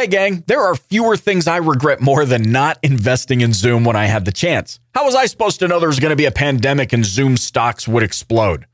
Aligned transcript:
Hey, 0.00 0.06
gang, 0.06 0.44
there 0.46 0.62
are 0.62 0.74
fewer 0.74 1.14
things 1.14 1.46
I 1.46 1.58
regret 1.58 2.00
more 2.00 2.24
than 2.24 2.50
not 2.50 2.78
investing 2.82 3.42
in 3.42 3.52
Zoom 3.52 3.84
when 3.84 3.96
I 3.96 4.06
had 4.06 4.24
the 4.24 4.32
chance. 4.32 4.80
How 4.94 5.04
was 5.04 5.14
I 5.14 5.26
supposed 5.26 5.58
to 5.58 5.68
know 5.68 5.78
there 5.78 5.90
was 5.90 6.00
going 6.00 6.08
to 6.08 6.16
be 6.16 6.24
a 6.24 6.30
pandemic 6.30 6.94
and 6.94 7.04
Zoom 7.04 7.36
stocks 7.36 7.86
would 7.86 8.02
explode? 8.02 8.64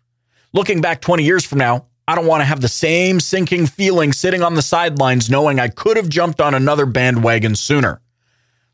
Looking 0.52 0.80
back 0.80 1.00
20 1.00 1.24
years 1.24 1.44
from 1.44 1.58
now, 1.58 1.86
I 2.06 2.14
don't 2.14 2.28
want 2.28 2.42
to 2.42 2.44
have 2.44 2.60
the 2.60 2.68
same 2.68 3.18
sinking 3.18 3.66
feeling 3.66 4.12
sitting 4.12 4.44
on 4.44 4.54
the 4.54 4.62
sidelines 4.62 5.28
knowing 5.28 5.58
I 5.58 5.66
could 5.66 5.96
have 5.96 6.08
jumped 6.08 6.40
on 6.40 6.54
another 6.54 6.86
bandwagon 6.86 7.56
sooner. 7.56 8.00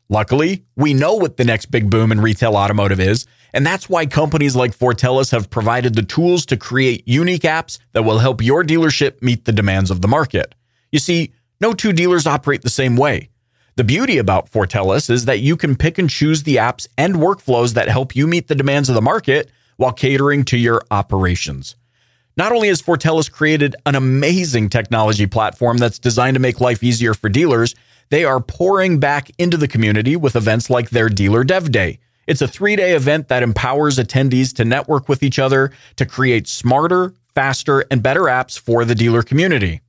Luckily, 0.07 0.63
we 0.75 0.93
know 0.93 1.15
what 1.15 1.37
the 1.37 1.45
next 1.45 1.71
big 1.71 1.89
boom 1.89 2.11
in 2.11 2.21
retail 2.21 2.55
automotive 2.55 2.99
is, 2.99 3.25
and 3.51 3.65
that's 3.65 3.89
why 3.89 4.05
companies 4.05 4.55
like 4.55 4.77
Fortellis 4.77 5.31
have 5.31 5.49
provided 5.49 5.95
the 5.95 6.03
tools 6.03 6.45
to 6.45 6.55
create 6.55 7.07
unique 7.07 7.41
apps 7.41 7.79
that 7.93 8.03
will 8.03 8.19
help 8.19 8.43
your 8.43 8.63
dealership 8.63 9.23
meet 9.23 9.45
the 9.45 9.51
demands 9.51 9.89
of 9.89 10.01
the 10.01 10.07
market. 10.07 10.53
You 10.91 10.99
see, 10.99 11.33
no 11.63 11.73
two 11.73 11.93
dealers 11.93 12.27
operate 12.27 12.61
the 12.61 12.69
same 12.69 12.97
way. 12.97 13.29
The 13.77 13.85
beauty 13.85 14.17
about 14.17 14.51
Fortellis 14.51 15.09
is 15.09 15.23
that 15.23 15.39
you 15.39 15.55
can 15.55 15.77
pick 15.77 15.97
and 15.97 16.09
choose 16.09 16.43
the 16.43 16.57
apps 16.57 16.87
and 16.97 17.15
workflows 17.15 17.73
that 17.73 17.87
help 17.87 18.17
you 18.17 18.27
meet 18.27 18.49
the 18.49 18.53
demands 18.53 18.89
of 18.89 18.95
the 18.95 19.01
market 19.01 19.49
while 19.77 19.93
catering 19.93 20.43
to 20.43 20.57
your 20.57 20.81
operations. 20.91 21.77
Not 22.35 22.51
only 22.51 22.67
has 22.67 22.81
Fortellis 22.81 23.31
created 23.31 23.77
an 23.85 23.95
amazing 23.95 24.67
technology 24.67 25.25
platform 25.25 25.77
that's 25.77 25.99
designed 25.99 26.35
to 26.35 26.41
make 26.41 26.59
life 26.59 26.83
easier 26.83 27.13
for 27.13 27.29
dealers, 27.29 27.75
they 28.09 28.25
are 28.25 28.41
pouring 28.41 28.99
back 28.99 29.31
into 29.37 29.55
the 29.55 29.69
community 29.69 30.17
with 30.17 30.35
events 30.35 30.69
like 30.69 30.89
their 30.89 31.07
Dealer 31.07 31.45
Dev 31.45 31.71
Day. 31.71 31.99
It's 32.27 32.41
a 32.41 32.47
three 32.47 32.75
day 32.75 32.93
event 32.93 33.29
that 33.29 33.41
empowers 33.41 33.97
attendees 33.97 34.53
to 34.57 34.65
network 34.65 35.07
with 35.07 35.23
each 35.23 35.39
other 35.39 35.71
to 35.95 36.05
create 36.05 36.45
smarter, 36.49 37.13
faster, 37.33 37.85
and 37.89 38.03
better 38.03 38.23
apps 38.23 38.59
for 38.59 38.83
the 38.83 38.95
dealer 38.95 39.23
community. 39.23 39.79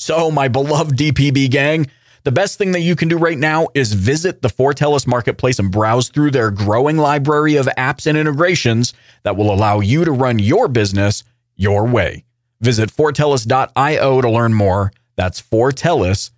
So, 0.00 0.30
my 0.30 0.48
beloved 0.48 0.96
DPB 0.96 1.50
gang, 1.50 1.86
the 2.24 2.32
best 2.32 2.56
thing 2.56 2.72
that 2.72 2.80
you 2.80 2.96
can 2.96 3.08
do 3.08 3.18
right 3.18 3.36
now 3.36 3.68
is 3.74 3.92
visit 3.92 4.40
the 4.40 4.48
Fortellis 4.48 5.06
marketplace 5.06 5.58
and 5.58 5.70
browse 5.70 6.08
through 6.08 6.30
their 6.30 6.50
growing 6.50 6.96
library 6.96 7.56
of 7.56 7.66
apps 7.76 8.06
and 8.06 8.16
integrations 8.16 8.94
that 9.24 9.36
will 9.36 9.52
allow 9.52 9.80
you 9.80 10.06
to 10.06 10.12
run 10.12 10.38
your 10.38 10.68
business 10.68 11.22
your 11.54 11.86
way. 11.86 12.24
Visit 12.62 12.90
fortellis.io 12.90 14.20
to 14.22 14.30
learn 14.30 14.54
more. 14.54 14.90
That's 15.16 15.38
fortellis.io. 15.38 16.30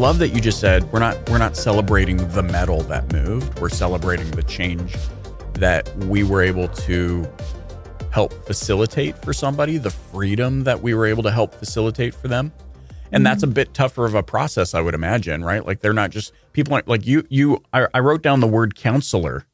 love 0.00 0.18
that 0.18 0.30
you 0.30 0.40
just 0.40 0.60
said 0.60 0.90
we're 0.92 0.98
not 0.98 1.28
we're 1.28 1.36
not 1.36 1.54
celebrating 1.54 2.16
the 2.30 2.42
medal 2.42 2.80
that 2.84 3.12
moved. 3.12 3.58
We're 3.58 3.68
celebrating 3.68 4.30
the 4.30 4.42
change 4.42 4.96
that 5.52 5.94
we 6.06 6.24
were 6.24 6.40
able 6.40 6.68
to 6.68 7.30
help 8.10 8.32
facilitate 8.46 9.22
for 9.22 9.34
somebody, 9.34 9.76
the 9.76 9.90
freedom 9.90 10.64
that 10.64 10.80
we 10.80 10.94
were 10.94 11.04
able 11.04 11.22
to 11.24 11.30
help 11.30 11.54
facilitate 11.54 12.14
for 12.14 12.28
them. 12.28 12.50
And 13.12 13.26
that's 13.26 13.42
a 13.42 13.46
mm-hmm. 13.46 13.52
bit 13.52 13.74
tougher 13.74 14.06
of 14.06 14.14
a 14.14 14.22
process, 14.22 14.72
I 14.72 14.80
would 14.80 14.94
imagine, 14.94 15.44
right? 15.44 15.66
Like 15.66 15.80
they're 15.80 15.92
not 15.92 16.10
just 16.10 16.32
people 16.54 16.72
aren't 16.72 16.88
like 16.88 17.06
you. 17.06 17.26
You, 17.28 17.62
I, 17.74 17.86
I 17.92 18.00
wrote 18.00 18.22
down 18.22 18.40
the 18.40 18.46
word 18.46 18.74
counselor 18.74 19.44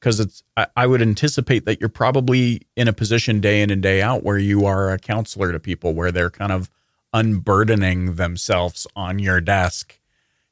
because 0.00 0.18
it's. 0.18 0.42
I, 0.56 0.66
I 0.76 0.86
would 0.86 1.02
anticipate 1.02 1.66
that 1.66 1.78
you're 1.78 1.90
probably 1.90 2.62
in 2.74 2.88
a 2.88 2.94
position 2.94 3.40
day 3.40 3.60
in 3.60 3.68
and 3.68 3.82
day 3.82 4.00
out 4.00 4.22
where 4.22 4.38
you 4.38 4.64
are 4.64 4.90
a 4.90 4.98
counselor 4.98 5.52
to 5.52 5.60
people, 5.60 5.92
where 5.92 6.10
they're 6.10 6.30
kind 6.30 6.52
of 6.52 6.70
unburdening 7.12 8.14
themselves 8.14 8.86
on 8.94 9.18
your 9.18 9.40
desk 9.40 9.98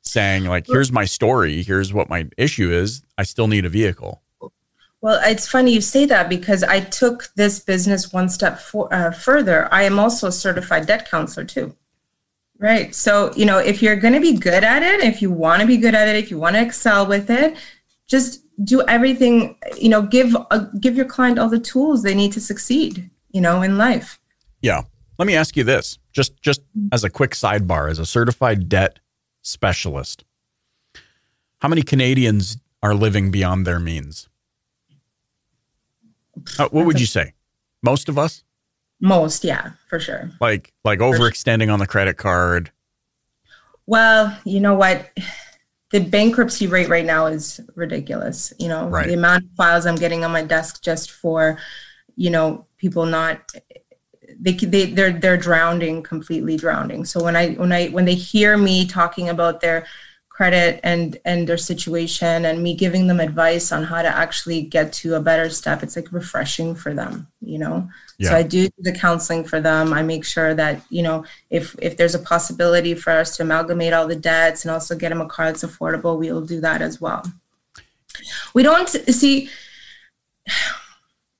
saying 0.02 0.44
like 0.44 0.66
here's 0.66 0.90
my 0.90 1.04
story. 1.04 1.62
Here's 1.62 1.92
what 1.92 2.08
my 2.08 2.28
issue 2.36 2.72
is. 2.72 3.02
I 3.16 3.22
still 3.24 3.46
need 3.46 3.64
a 3.64 3.68
vehicle. 3.68 4.22
Well 5.00 5.20
it's 5.24 5.46
funny 5.46 5.72
you 5.72 5.80
say 5.80 6.06
that 6.06 6.28
because 6.28 6.64
i 6.64 6.80
took 6.80 7.28
this 7.36 7.60
business 7.60 8.12
one 8.12 8.28
step 8.28 8.58
for, 8.58 8.92
uh, 8.92 9.12
further. 9.12 9.72
I 9.72 9.82
am 9.84 9.98
also 9.98 10.28
a 10.28 10.32
certified 10.32 10.86
debt 10.86 11.08
counselor 11.10 11.44
too. 11.46 11.76
Right. 12.58 12.92
So 12.94 13.32
you 13.36 13.46
know 13.46 13.58
if 13.58 13.82
you're 13.82 13.96
going 13.96 14.14
to 14.14 14.20
be 14.20 14.36
good 14.36 14.64
at 14.64 14.82
it 14.82 15.00
if 15.00 15.22
you 15.22 15.30
want 15.30 15.60
to 15.60 15.66
be 15.66 15.76
good 15.76 15.94
at 15.94 16.08
it 16.08 16.16
if 16.16 16.30
you 16.30 16.38
want 16.38 16.56
to 16.56 16.62
excel 16.62 17.06
with 17.06 17.30
it 17.30 17.56
just 18.08 18.42
do 18.64 18.82
everything 18.88 19.56
you 19.76 19.88
know 19.88 20.02
give 20.02 20.34
uh, 20.50 20.66
give 20.80 20.96
your 20.96 21.06
client 21.06 21.38
all 21.38 21.48
the 21.48 21.60
tools 21.60 22.02
they 22.02 22.14
need 22.14 22.32
to 22.32 22.40
succeed 22.40 23.08
you 23.30 23.40
know 23.40 23.62
in 23.62 23.78
life. 23.78 24.18
Yeah. 24.62 24.82
Let 25.18 25.26
me 25.26 25.34
ask 25.34 25.56
you 25.56 25.64
this, 25.64 25.98
just 26.18 26.42
just 26.42 26.62
as 26.90 27.04
a 27.04 27.10
quick 27.10 27.30
sidebar, 27.30 27.88
as 27.88 28.00
a 28.00 28.04
certified 28.04 28.68
debt 28.68 28.98
specialist, 29.42 30.24
how 31.60 31.68
many 31.68 31.82
Canadians 31.82 32.58
are 32.82 32.92
living 32.92 33.30
beyond 33.30 33.64
their 33.64 33.78
means? 33.78 34.28
Uh, 36.58 36.68
what 36.70 36.86
would 36.86 36.98
you 36.98 37.06
say? 37.06 37.34
Most 37.84 38.08
of 38.08 38.18
us? 38.18 38.42
Most, 39.00 39.44
yeah, 39.44 39.70
for 39.88 40.00
sure. 40.00 40.32
Like 40.40 40.72
like 40.84 40.98
overextending 40.98 41.72
on 41.72 41.78
the 41.78 41.86
credit 41.86 42.16
card. 42.16 42.72
Well, 43.86 44.36
you 44.44 44.58
know 44.58 44.74
what? 44.74 45.08
The 45.92 46.00
bankruptcy 46.00 46.66
rate 46.66 46.88
right 46.88 47.06
now 47.06 47.26
is 47.26 47.60
ridiculous. 47.76 48.52
You 48.58 48.68
know, 48.68 48.88
right. 48.88 49.06
the 49.06 49.14
amount 49.14 49.44
of 49.44 49.50
files 49.56 49.86
I'm 49.86 49.94
getting 49.94 50.24
on 50.24 50.32
my 50.32 50.42
desk 50.42 50.82
just 50.82 51.12
for, 51.12 51.58
you 52.16 52.28
know, 52.28 52.66
people 52.76 53.06
not 53.06 53.52
they 54.40 54.52
they 54.52 54.86
they're 54.86 55.12
they're 55.12 55.36
drowning 55.36 56.02
completely 56.02 56.56
drowning. 56.56 57.04
So 57.04 57.22
when 57.22 57.36
i 57.36 57.52
when 57.54 57.72
i 57.72 57.88
when 57.88 58.04
they 58.04 58.14
hear 58.14 58.56
me 58.56 58.86
talking 58.86 59.28
about 59.28 59.60
their 59.60 59.86
credit 60.38 60.78
and 60.84 61.18
and 61.24 61.48
their 61.48 61.56
situation 61.56 62.44
and 62.44 62.62
me 62.62 62.72
giving 62.72 63.08
them 63.08 63.18
advice 63.18 63.72
on 63.72 63.82
how 63.82 64.00
to 64.00 64.08
actually 64.08 64.62
get 64.62 64.92
to 64.92 65.14
a 65.14 65.20
better 65.20 65.50
step 65.50 65.82
it's 65.82 65.96
like 65.96 66.12
refreshing 66.12 66.76
for 66.76 66.94
them 66.94 67.26
you 67.40 67.58
know? 67.58 67.88
Yeah. 68.18 68.30
so 68.30 68.36
i 68.36 68.44
do 68.44 68.68
the 68.78 68.92
counseling 68.92 69.42
for 69.42 69.60
them. 69.60 69.92
I 69.92 70.02
make 70.02 70.24
sure 70.24 70.54
that 70.54 70.80
you 70.90 71.02
know 71.02 71.24
if 71.50 71.74
if 71.82 71.96
there's 71.96 72.14
a 72.14 72.20
possibility 72.20 72.94
for 72.94 73.10
us 73.10 73.36
to 73.36 73.42
amalgamate 73.42 73.92
all 73.92 74.06
the 74.06 74.14
debts 74.14 74.64
and 74.64 74.70
also 74.70 74.96
get 74.96 75.08
them 75.08 75.20
a 75.20 75.26
car 75.26 75.46
that's 75.46 75.64
affordable 75.64 76.16
we'll 76.16 76.46
do 76.54 76.60
that 76.60 76.82
as 76.82 77.00
well. 77.00 77.24
We 78.54 78.62
don't 78.62 78.88
see 78.88 79.50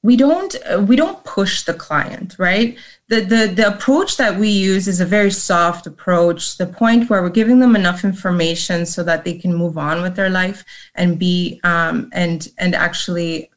we 0.02 0.16
don't 0.16 0.56
we 0.86 0.94
don't 0.96 1.22
push 1.24 1.64
the 1.64 1.74
client 1.74 2.36
right? 2.38 2.78
The, 3.08 3.20
the 3.20 3.52
the 3.54 3.74
approach 3.74 4.16
that 4.16 4.38
we 4.38 4.48
use 4.48 4.86
is 4.86 5.00
a 5.00 5.06
very 5.06 5.30
soft 5.30 5.86
approach 5.86 6.56
the 6.56 6.66
point 6.66 7.10
where 7.10 7.22
we're 7.22 7.30
giving 7.30 7.58
them 7.58 7.74
enough 7.74 8.04
information 8.04 8.86
so 8.86 9.02
that 9.04 9.24
they 9.24 9.36
can 9.36 9.54
move 9.54 9.76
on 9.76 10.02
with 10.02 10.14
their 10.14 10.30
life 10.30 10.64
and 10.94 11.18
be 11.18 11.60
um, 11.64 12.10
and 12.12 12.48
and 12.58 12.74
actually 12.74 13.50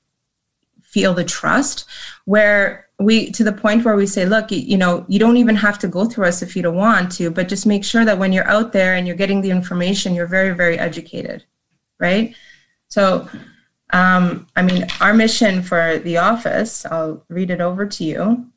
feel 0.81 1.13
the 1.13 1.23
trust 1.23 1.85
where 2.25 2.87
we 2.99 3.31
to 3.31 3.43
the 3.43 3.53
point 3.53 3.85
where 3.85 3.95
we 3.95 4.05
say 4.05 4.25
look 4.25 4.51
you, 4.51 4.59
you 4.59 4.77
know 4.77 5.05
you 5.07 5.19
don't 5.19 5.37
even 5.37 5.55
have 5.55 5.79
to 5.79 5.87
go 5.87 6.05
through 6.05 6.25
us 6.25 6.41
if 6.41 6.55
you 6.55 6.61
don't 6.61 6.75
want 6.75 7.11
to 7.11 7.31
but 7.31 7.47
just 7.47 7.65
make 7.65 7.83
sure 7.83 8.03
that 8.03 8.17
when 8.17 8.33
you're 8.33 8.47
out 8.49 8.73
there 8.73 8.95
and 8.95 9.07
you're 9.07 9.15
getting 9.15 9.41
the 9.41 9.49
information 9.49 10.13
you're 10.13 10.27
very 10.27 10.53
very 10.53 10.77
educated 10.77 11.43
right? 12.01 12.35
So 12.89 13.29
um, 13.91 14.47
I 14.55 14.61
mean, 14.61 14.85
our 14.99 15.13
mission 15.13 15.61
for 15.61 15.99
the 15.99 16.17
office, 16.17 16.85
I'll 16.85 17.23
read 17.29 17.51
it 17.51 17.61
over 17.61 17.85
to 17.85 18.03
you, 18.03 18.47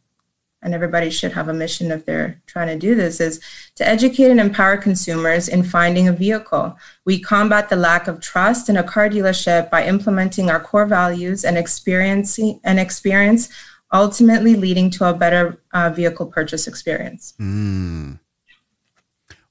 and 0.63 0.75
everybody 0.75 1.11
should 1.11 1.33
have 1.33 1.49
a 1.49 1.55
mission 1.55 1.91
if 1.91 2.07
they're 2.07 2.41
trying 2.47 2.69
to 2.69 2.79
do 2.79 2.95
this, 2.95 3.21
is 3.21 3.41
to 3.75 3.87
educate 3.87 4.31
and 4.31 4.41
empower 4.41 4.77
consumers 4.77 5.49
in 5.49 5.63
finding 5.63 6.09
a 6.09 6.13
vehicle. 6.13 6.77
We 7.05 7.21
combat 7.21 7.69
the 7.69 7.77
lack 7.77 8.07
of 8.07 8.21
trust 8.21 8.69
in 8.69 8.77
a 8.77 8.83
car 8.83 9.09
dealership 9.09 9.71
by 9.71 9.85
implementing 9.85 10.51
our 10.51 10.61
core 10.61 10.87
values 10.87 11.45
and 11.45 11.59
experiencing 11.59 12.61
and 12.65 12.79
experience, 12.79 13.51
ultimately 13.93 14.55
leading 14.55 14.89
to 14.91 15.09
a 15.09 15.15
better 15.15 15.61
uh, 15.73 15.91
vehicle 15.91 16.27
purchase 16.27 16.67
experience. 16.67 17.35
Mm. 17.39 18.21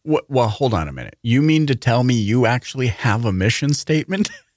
Well, 0.04 0.50
hold 0.50 0.74
on 0.74 0.88
a 0.88 0.94
minute. 0.94 1.18
You 1.22 1.42
mean 1.42 1.66
to 1.68 1.75
tell 1.75 2.04
me 2.04 2.16
you 2.16 2.46
actually 2.46 2.88
have 2.88 3.24
a 3.24 3.31
mission 3.31 3.74
statement? 3.74 4.30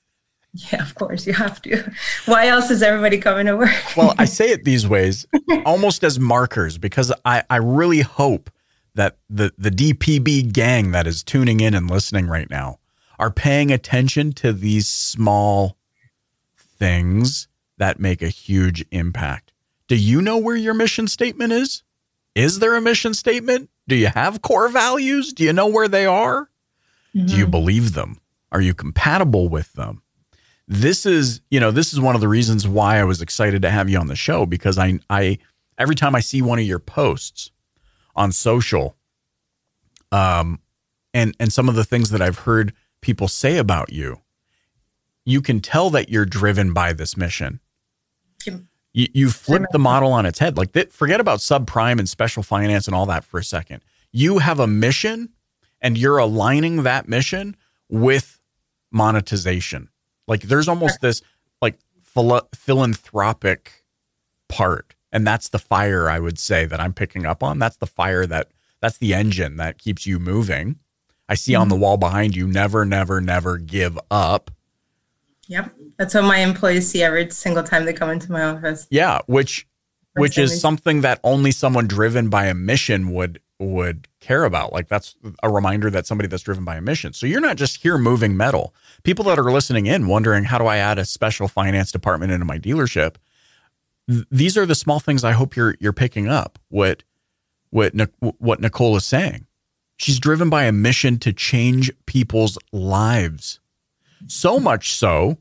Yeah, 0.73 0.83
of 0.83 0.95
course 0.95 1.27
you 1.27 1.35
have 1.35 1.61
to. 1.63 1.93
Why 2.25 2.49
else 2.49 2.71
is 2.71 2.83
everybody 2.83 3.19
coming 3.19 3.47
to 3.47 3.57
work? 3.57 3.75
well, 3.97 4.15
I 4.19 4.25
say 4.39 4.51
it 4.51 4.65
these 4.65 4.89
ways 4.89 5.27
almost 5.65 6.03
as 6.03 6.19
markers 6.19 6.79
because 6.79 7.13
I, 7.25 7.43
I 7.51 7.57
really 7.57 8.01
hope 8.01 8.51
that 8.95 9.19
the, 9.29 9.53
the 9.59 9.71
DPB 9.71 10.53
gang 10.53 10.93
that 10.93 11.07
is 11.07 11.23
tuning 11.23 11.61
in 11.61 11.75
and 11.75 11.91
listening 11.91 12.27
right 12.27 12.49
now 12.49 12.79
are 13.19 13.31
paying 13.31 13.71
attention 13.71 14.33
to 14.33 14.53
these 14.53 14.89
small 14.89 15.77
things 16.57 17.49
that 17.79 18.01
make 18.01 18.23
a 18.23 18.29
huge 18.29 18.85
impact. 18.91 19.53
Do 19.89 19.97
you 19.97 20.23
know 20.23 20.39
where 20.39 20.57
your 20.57 20.75
mission 20.75 21.09
statement 21.09 21.53
is? 21.53 21.83
Is 22.35 22.59
there 22.59 22.75
a 22.75 22.81
mission 22.81 23.15
statement? 23.15 23.71
Do 23.89 23.97
you 23.97 24.09
have 24.09 24.43
core 24.43 24.69
values? 24.69 25.33
Do 25.33 25.45
you 25.45 25.53
know 25.53 25.69
where 25.69 25.89
they 25.89 26.07
are? 26.07 26.51
Mm-hmm. 27.15 27.27
Do 27.27 27.37
you 27.37 27.45
mm-hmm. 27.45 27.51
believe 27.51 27.95
them? 27.95 28.21
Are 28.53 28.61
you 28.61 28.75
compatible 28.75 29.49
with 29.49 29.73
them? 29.75 30.03
This 30.69 31.07
is 31.07 31.41
you 31.51 31.61
know 31.61 31.71
this 31.71 31.93
is 31.93 32.01
one 32.01 32.15
of 32.15 32.21
the 32.21 32.29
reasons 32.29 32.67
why 32.67 32.99
I 32.99 33.05
was 33.05 33.23
excited 33.23 33.63
to 33.63 33.71
have 33.71 33.89
you 33.89 33.99
on 33.99 34.09
the 34.09 34.17
show 34.17 34.47
because 34.47 34.79
I 34.79 34.99
I 35.09 35.39
every 35.79 35.95
time 35.95 36.15
I 36.15 36.21
see 36.21 36.43
one 36.43 36.59
of 36.59 36.65
your 36.65 36.79
posts 36.79 37.51
on 38.15 38.33
social, 38.33 38.97
um, 40.11 40.61
and 41.15 41.37
and 41.39 41.53
some 41.53 41.69
of 41.69 41.75
the 41.75 41.85
things 41.85 42.11
that 42.11 42.23
I've 42.23 42.41
heard 42.41 42.73
people 43.01 43.29
say 43.29 43.59
about 43.59 43.93
you, 43.93 44.21
you 45.25 45.41
can 45.41 45.61
tell 45.61 45.91
that 45.91 46.09
you're 46.09 46.27
driven 46.27 46.73
by 46.73 46.93
this 46.93 47.17
mission. 47.17 47.61
You, 48.93 49.09
you 49.13 49.31
flipped 49.31 49.73
the 49.73 49.79
model 49.79 50.13
on 50.13 50.25
its 50.25 50.39
head. 50.39 50.57
Like, 50.57 50.73
that, 50.73 50.91
forget 50.91 51.21
about 51.21 51.41
subprime 51.41 51.99
and 51.99 52.09
special 52.09 52.43
finance 52.43 52.87
and 52.87 52.95
all 52.95 53.05
that 53.07 53.25
for 53.25 53.39
a 53.39 53.45
second. 53.45 53.83
You 54.11 54.39
have 54.39 54.59
a 54.59 54.67
mission, 54.67 55.29
and 55.83 55.99
you're 55.99 56.17
aligning 56.17 56.85
that 56.85 57.07
mission 57.07 57.57
with 57.91 58.41
monetization. 58.91 59.91
Like, 60.27 60.43
there's 60.43 60.69
almost 60.69 61.01
this 61.01 61.23
like 61.63 61.79
philo- 62.03 62.49
philanthropic 62.55 63.85
part, 64.49 64.95
and 65.13 65.27
that's 65.27 65.49
the 65.49 65.59
fire 65.59 66.09
I 66.09 66.19
would 66.19 66.39
say 66.39 66.67
that 66.67 66.81
I'm 66.81 66.93
picking 66.93 67.27
up 67.27 67.43
on. 67.43 67.59
That's 67.59 67.77
the 67.77 67.87
fire 67.87 68.27
that 68.27 68.49
that's 68.81 68.99
the 68.99 69.15
engine 69.15 69.57
that 69.57 69.79
keeps 69.79 70.07
you 70.07 70.19
moving. 70.19 70.79
I 71.29 71.35
see 71.35 71.53
mm-hmm. 71.53 71.63
on 71.63 71.69
the 71.69 71.75
mm-hmm. 71.75 71.83
wall 71.83 71.97
behind 71.97 72.37
you, 72.37 72.47
never, 72.47 72.85
never, 72.85 73.21
never 73.21 73.59
give 73.59 73.99
up. 74.11 74.51
Yep. 75.49 75.75
That's 75.99 76.15
what 76.15 76.25
my 76.25 76.39
employees 76.39 76.89
see 76.89 77.03
every 77.03 77.31
single 77.31 77.63
time 77.63 77.85
they 77.85 77.93
come 77.93 78.11
into 78.11 78.31
my 78.31 78.43
office. 78.43 78.87
Yeah, 78.91 79.21
which 79.27 79.67
which 80.15 80.39
is 80.39 80.61
something 80.61 81.03
that 81.03 81.21
only 81.23 81.51
someone 81.51 81.87
driven 81.87 82.29
by 82.31 82.47
a 82.47 82.55
mission 82.55 83.13
would 83.13 83.41
would 83.59 84.09
care 84.21 84.45
about. 84.45 84.73
Like 84.73 84.89
that's 84.89 85.17
a 85.43 85.49
reminder 85.49 85.91
that 85.91 86.07
somebody 86.07 86.29
that's 86.29 86.43
driven 86.43 86.65
by 86.65 86.77
a 86.77 86.81
mission. 86.81 87.13
So 87.13 87.27
you're 87.27 87.41
not 87.41 87.57
just 87.57 87.83
here 87.83 87.99
moving 87.99 88.37
metal. 88.37 88.75
People 89.03 89.25
that 89.27 89.39
are 89.39 89.51
listening 89.51 89.87
in 89.87 90.09
wondering 90.09 90.45
how 90.45 90.59
do 90.59 90.67
I 90.67 90.77
add 90.77 90.99
a 90.99 91.05
special 91.05 91.49
finance 91.49 91.91
department 91.91 92.33
into 92.33 92.45
my 92.45 92.59
dealership? 92.59 93.17
Th- 94.09 94.27
these 94.31 94.57
are 94.57 94.67
the 94.67 94.75
small 94.75 95.01
things 95.01 95.25
I 95.25 95.33
hope 95.33 95.57
you're 95.57 95.77
you're 95.81 95.93
picking 95.93 96.29
up. 96.29 96.59
What 96.69 97.03
what 97.71 97.95
what 98.21 98.61
Nicole 98.61 98.97
is 98.97 99.05
saying. 99.05 99.47
She's 99.97 100.19
driven 100.19 100.51
by 100.51 100.65
a 100.65 100.73
mission 100.73 101.19
to 101.21 101.33
change 101.33 101.91
people's 102.05 102.59
lives. 102.73 103.61
So 104.27 104.61
much 104.61 104.93
so 104.93 105.39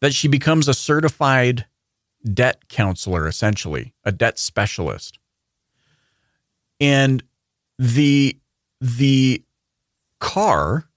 that 0.00 0.12
she 0.12 0.26
becomes 0.26 0.66
a 0.66 0.74
certified 0.74 1.66
debt 2.34 2.68
counselor, 2.68 3.26
essentially, 3.26 3.94
a 4.04 4.10
debt 4.10 4.38
specialist. 4.38 5.18
And 6.82 7.22
the 7.78 8.36
the 8.80 9.44
car, 10.18 10.88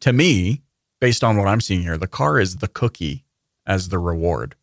to 0.00 0.14
me, 0.14 0.62
based 0.98 1.22
on 1.22 1.36
what 1.36 1.46
I'm 1.46 1.60
seeing 1.60 1.82
here, 1.82 1.98
the 1.98 2.06
car 2.06 2.40
is 2.40 2.56
the 2.56 2.68
cookie 2.68 3.26
as 3.66 3.90
the 3.90 3.98
reward. 3.98 4.54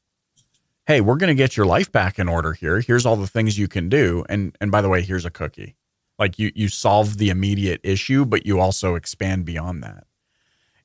Hey, 0.88 1.00
we're 1.00 1.18
going 1.18 1.30
to 1.30 1.36
get 1.36 1.56
your 1.56 1.68
life 1.68 1.92
back 1.92 2.18
in 2.18 2.28
order 2.28 2.54
here. 2.54 2.82
Here's 2.82 3.06
all 3.06 3.16
the 3.16 3.28
things 3.28 3.60
you 3.60 3.68
can 3.68 3.88
do. 3.88 4.26
And 4.28 4.58
and 4.60 4.72
by 4.72 4.82
the 4.82 4.90
way, 4.90 5.04
here's 5.04 5.26
a 5.26 5.30
cookie. 5.30 5.76
Like 6.18 6.40
you 6.40 6.52
you 6.56 6.70
solve 6.70 7.20
the 7.20 7.30
immediate 7.30 7.80
issue, 7.84 8.26
but 8.26 8.48
you 8.48 8.60
also 8.60 8.96
expand 8.96 9.46
beyond 9.46 9.84
that. 9.84 10.08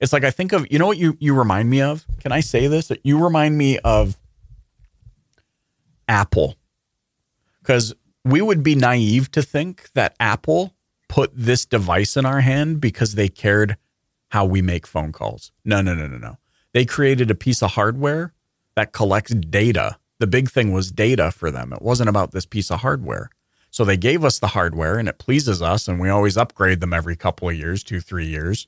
It's 0.00 0.12
like 0.12 0.25
I 0.25 0.31
think 0.31 0.52
of 0.52 0.70
you 0.70 0.78
know 0.78 0.87
what 0.87 0.99
you 0.99 1.16
you 1.19 1.34
remind 1.34 1.70
me 1.70 1.81
of? 1.81 2.05
Can 2.20 2.31
I 2.31 2.40
say 2.40 2.66
this? 2.66 2.93
You 3.05 3.25
remind 3.25 3.56
me 3.56 3.78
of 3.78 4.19
Apple. 6.06 6.56
Cuz 7.62 7.94
we 8.25 8.41
would 8.41 8.62
be 8.62 8.75
naive 8.75 9.31
to 9.32 9.43
think 9.43 9.91
that 9.94 10.15
Apple 10.20 10.75
put 11.09 11.31
this 11.35 11.65
device 11.65 12.17
in 12.17 12.26
our 12.26 12.41
hand 12.41 12.81
because 12.81 13.15
they 13.15 13.29
cared 13.29 13.76
how 14.31 14.44
we 14.44 14.61
make 14.61 14.87
phone 14.87 15.12
calls. 15.12 15.53
No, 15.65 15.81
no, 15.81 15.94
no, 15.94 16.06
no, 16.06 16.19
no. 16.19 16.37
They 16.73 16.85
created 16.85 17.31
a 17.31 17.35
piece 17.35 17.62
of 17.62 17.73
hardware 17.73 18.35
that 18.75 18.93
collects 18.93 19.32
data. 19.35 19.97
The 20.19 20.26
big 20.26 20.50
thing 20.50 20.73
was 20.73 20.91
data 20.91 21.31
for 21.31 21.50
them. 21.50 21.73
It 21.73 21.82
wasn't 21.82 22.11
about 22.11 22.32
this 22.32 22.44
piece 22.44 22.70
of 22.70 22.81
hardware. 22.81 23.31
So 23.70 23.85
they 23.85 23.97
gave 23.97 24.25
us 24.25 24.38
the 24.38 24.49
hardware 24.49 24.99
and 24.99 25.09
it 25.09 25.19
pleases 25.19 25.62
us 25.62 25.88
and 25.88 25.99
we 26.00 26.09
always 26.09 26.37
upgrade 26.37 26.81
them 26.81 26.93
every 26.93 27.17
couple 27.17 27.49
of 27.49 27.56
years, 27.56 27.82
2 27.82 28.00
3 28.00 28.26
years. 28.26 28.67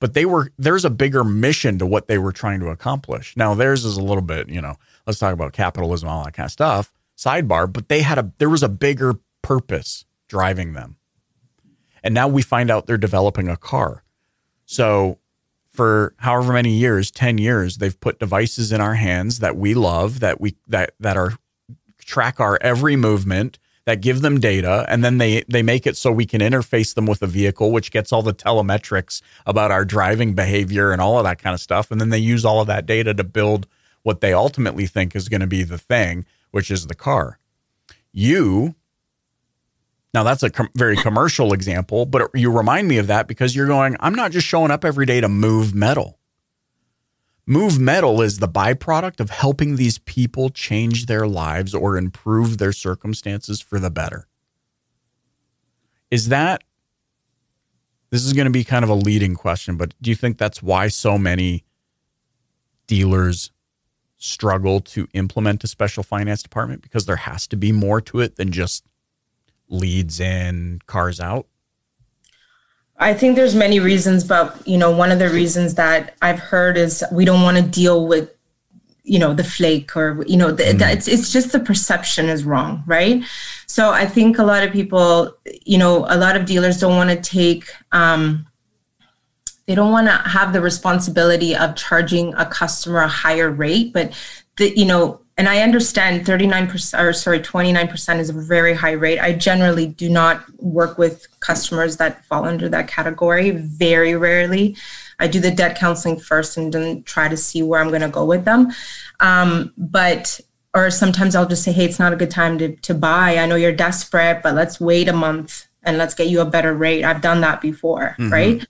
But 0.00 0.14
they 0.14 0.24
were 0.24 0.52
there's 0.58 0.84
a 0.84 0.90
bigger 0.90 1.24
mission 1.24 1.78
to 1.78 1.86
what 1.86 2.06
they 2.06 2.18
were 2.18 2.32
trying 2.32 2.60
to 2.60 2.68
accomplish. 2.68 3.36
Now 3.36 3.54
theirs 3.54 3.84
is 3.84 3.96
a 3.96 4.02
little 4.02 4.22
bit, 4.22 4.48
you 4.48 4.60
know, 4.60 4.76
let's 5.06 5.18
talk 5.18 5.32
about 5.32 5.52
capitalism 5.52 6.08
all 6.08 6.24
that 6.24 6.34
kind 6.34 6.46
of 6.46 6.52
stuff 6.52 6.92
sidebar, 7.18 7.70
but 7.70 7.88
they 7.88 8.02
had 8.02 8.18
a 8.18 8.32
there 8.38 8.48
was 8.48 8.62
a 8.62 8.68
bigger 8.68 9.14
purpose 9.42 10.04
driving 10.28 10.72
them. 10.72 10.96
And 12.02 12.14
now 12.14 12.28
we 12.28 12.42
find 12.42 12.70
out 12.70 12.86
they're 12.86 12.96
developing 12.96 13.48
a 13.48 13.56
car. 13.56 14.04
So 14.64 15.18
for 15.70 16.14
however 16.18 16.52
many 16.52 16.70
years, 16.70 17.10
10 17.10 17.38
years, 17.38 17.78
they've 17.78 17.98
put 18.00 18.18
devices 18.18 18.72
in 18.72 18.80
our 18.80 18.94
hands 18.94 19.40
that 19.40 19.56
we 19.56 19.74
love, 19.74 20.20
that 20.20 20.40
we 20.40 20.56
that 20.68 20.94
that 21.00 21.16
are 21.16 21.34
track 21.98 22.40
our 22.40 22.58
every 22.60 22.96
movement, 22.96 23.58
that 23.84 24.00
give 24.00 24.20
them 24.20 24.38
data, 24.38 24.84
and 24.88 25.04
then 25.04 25.18
they 25.18 25.44
they 25.48 25.62
make 25.62 25.86
it 25.86 25.96
so 25.96 26.12
we 26.12 26.26
can 26.26 26.40
interface 26.40 26.94
them 26.94 27.06
with 27.06 27.22
a 27.22 27.26
vehicle, 27.26 27.72
which 27.72 27.90
gets 27.90 28.12
all 28.12 28.22
the 28.22 28.34
telemetrics 28.34 29.22
about 29.44 29.70
our 29.70 29.84
driving 29.84 30.34
behavior 30.34 30.92
and 30.92 31.00
all 31.00 31.18
of 31.18 31.24
that 31.24 31.38
kind 31.38 31.54
of 31.54 31.60
stuff. 31.60 31.90
And 31.90 32.00
then 32.00 32.10
they 32.10 32.18
use 32.18 32.44
all 32.44 32.60
of 32.60 32.66
that 32.68 32.86
data 32.86 33.12
to 33.14 33.24
build 33.24 33.66
what 34.02 34.20
they 34.20 34.32
ultimately 34.32 34.86
think 34.86 35.16
is 35.16 35.28
going 35.28 35.40
to 35.40 35.46
be 35.46 35.62
the 35.64 35.78
thing 35.78 36.24
which 36.50 36.70
is 36.70 36.86
the 36.86 36.94
car. 36.94 37.38
You, 38.12 38.74
now 40.14 40.22
that's 40.22 40.42
a 40.42 40.50
com- 40.50 40.70
very 40.74 40.96
commercial 40.96 41.52
example, 41.52 42.06
but 42.06 42.30
you 42.34 42.50
remind 42.50 42.88
me 42.88 42.98
of 42.98 43.06
that 43.08 43.28
because 43.28 43.54
you're 43.54 43.66
going, 43.66 43.96
I'm 44.00 44.14
not 44.14 44.32
just 44.32 44.46
showing 44.46 44.70
up 44.70 44.84
every 44.84 45.06
day 45.06 45.20
to 45.20 45.28
move 45.28 45.74
metal. 45.74 46.18
Move 47.46 47.78
metal 47.78 48.20
is 48.20 48.38
the 48.38 48.48
byproduct 48.48 49.20
of 49.20 49.30
helping 49.30 49.76
these 49.76 49.98
people 50.00 50.50
change 50.50 51.06
their 51.06 51.26
lives 51.26 51.74
or 51.74 51.96
improve 51.96 52.58
their 52.58 52.72
circumstances 52.72 53.60
for 53.60 53.78
the 53.78 53.90
better. 53.90 54.28
Is 56.10 56.28
that, 56.28 56.62
this 58.10 58.24
is 58.24 58.32
going 58.32 58.46
to 58.46 58.50
be 58.50 58.64
kind 58.64 58.84
of 58.84 58.90
a 58.90 58.94
leading 58.94 59.34
question, 59.34 59.76
but 59.76 59.94
do 60.02 60.10
you 60.10 60.16
think 60.16 60.36
that's 60.36 60.62
why 60.62 60.88
so 60.88 61.16
many 61.16 61.64
dealers 62.86 63.50
struggle 64.18 64.80
to 64.80 65.08
implement 65.14 65.64
a 65.64 65.68
special 65.68 66.02
finance 66.02 66.42
department 66.42 66.82
because 66.82 67.06
there 67.06 67.16
has 67.16 67.46
to 67.46 67.56
be 67.56 67.72
more 67.72 68.00
to 68.00 68.20
it 68.20 68.36
than 68.36 68.52
just 68.52 68.84
leads 69.68 70.20
in, 70.20 70.80
cars 70.86 71.20
out? 71.20 71.46
I 72.98 73.14
think 73.14 73.36
there's 73.36 73.54
many 73.54 73.78
reasons, 73.78 74.24
but 74.24 74.60
you 74.66 74.76
know, 74.76 74.90
one 74.90 75.12
of 75.12 75.20
the 75.20 75.28
reasons 75.28 75.74
that 75.76 76.16
I've 76.20 76.40
heard 76.40 76.76
is 76.76 77.04
we 77.12 77.24
don't 77.24 77.42
want 77.42 77.56
to 77.56 77.62
deal 77.62 78.08
with, 78.08 78.34
you 79.04 79.20
know, 79.20 79.34
the 79.34 79.44
flake 79.44 79.96
or 79.96 80.24
you 80.26 80.36
know, 80.36 80.50
the, 80.50 80.64
mm. 80.64 80.92
it's 80.92 81.06
it's 81.06 81.32
just 81.32 81.52
the 81.52 81.60
perception 81.60 82.28
is 82.28 82.42
wrong, 82.42 82.82
right? 82.86 83.22
So 83.66 83.90
I 83.90 84.04
think 84.04 84.38
a 84.38 84.44
lot 84.44 84.64
of 84.64 84.72
people, 84.72 85.32
you 85.64 85.78
know, 85.78 86.06
a 86.08 86.18
lot 86.18 86.36
of 86.36 86.44
dealers 86.44 86.80
don't 86.80 86.96
want 86.96 87.10
to 87.10 87.16
take 87.16 87.70
um, 87.92 88.47
they 89.68 89.74
don't 89.74 89.92
want 89.92 90.06
to 90.06 90.16
have 90.28 90.54
the 90.54 90.62
responsibility 90.62 91.54
of 91.54 91.76
charging 91.76 92.34
a 92.34 92.46
customer 92.46 93.00
a 93.00 93.08
higher 93.08 93.50
rate 93.50 93.92
but 93.92 94.12
the 94.56 94.76
you 94.76 94.86
know 94.86 95.20
and 95.36 95.48
i 95.48 95.60
understand 95.60 96.26
39% 96.26 96.98
or 96.98 97.12
sorry 97.12 97.38
29% 97.38 98.18
is 98.18 98.30
a 98.30 98.32
very 98.32 98.74
high 98.74 98.92
rate. 98.92 99.20
I 99.20 99.32
generally 99.32 99.86
do 99.86 100.08
not 100.08 100.42
work 100.60 100.98
with 100.98 101.28
customers 101.38 101.98
that 101.98 102.24
fall 102.24 102.44
under 102.44 102.68
that 102.70 102.88
category 102.88 103.50
very 103.50 104.16
rarely. 104.16 104.76
I 105.20 105.28
do 105.28 105.38
the 105.38 105.52
debt 105.52 105.78
counseling 105.78 106.18
first 106.18 106.56
and 106.56 106.72
then 106.72 107.04
try 107.04 107.28
to 107.28 107.36
see 107.36 107.62
where 107.62 107.80
i'm 107.80 107.88
going 107.88 108.00
to 108.00 108.08
go 108.08 108.24
with 108.24 108.44
them. 108.44 108.72
Um, 109.20 109.72
but 109.76 110.40
or 110.74 110.90
sometimes 110.90 111.36
i'll 111.36 111.46
just 111.46 111.62
say 111.62 111.72
hey 111.72 111.84
it's 111.84 112.00
not 112.00 112.12
a 112.12 112.16
good 112.16 112.32
time 112.32 112.58
to, 112.58 112.74
to 112.76 112.94
buy. 112.94 113.36
I 113.36 113.46
know 113.46 113.54
you're 113.54 113.72
desperate 113.72 114.42
but 114.42 114.54
let's 114.54 114.80
wait 114.80 115.08
a 115.08 115.12
month 115.12 115.68
and 115.84 115.98
let's 115.98 116.14
get 116.14 116.28
you 116.28 116.40
a 116.40 116.44
better 116.46 116.74
rate. 116.74 117.04
I've 117.04 117.22
done 117.22 117.42
that 117.42 117.60
before 117.60 118.16
mm-hmm. 118.18 118.32
right 118.32 118.66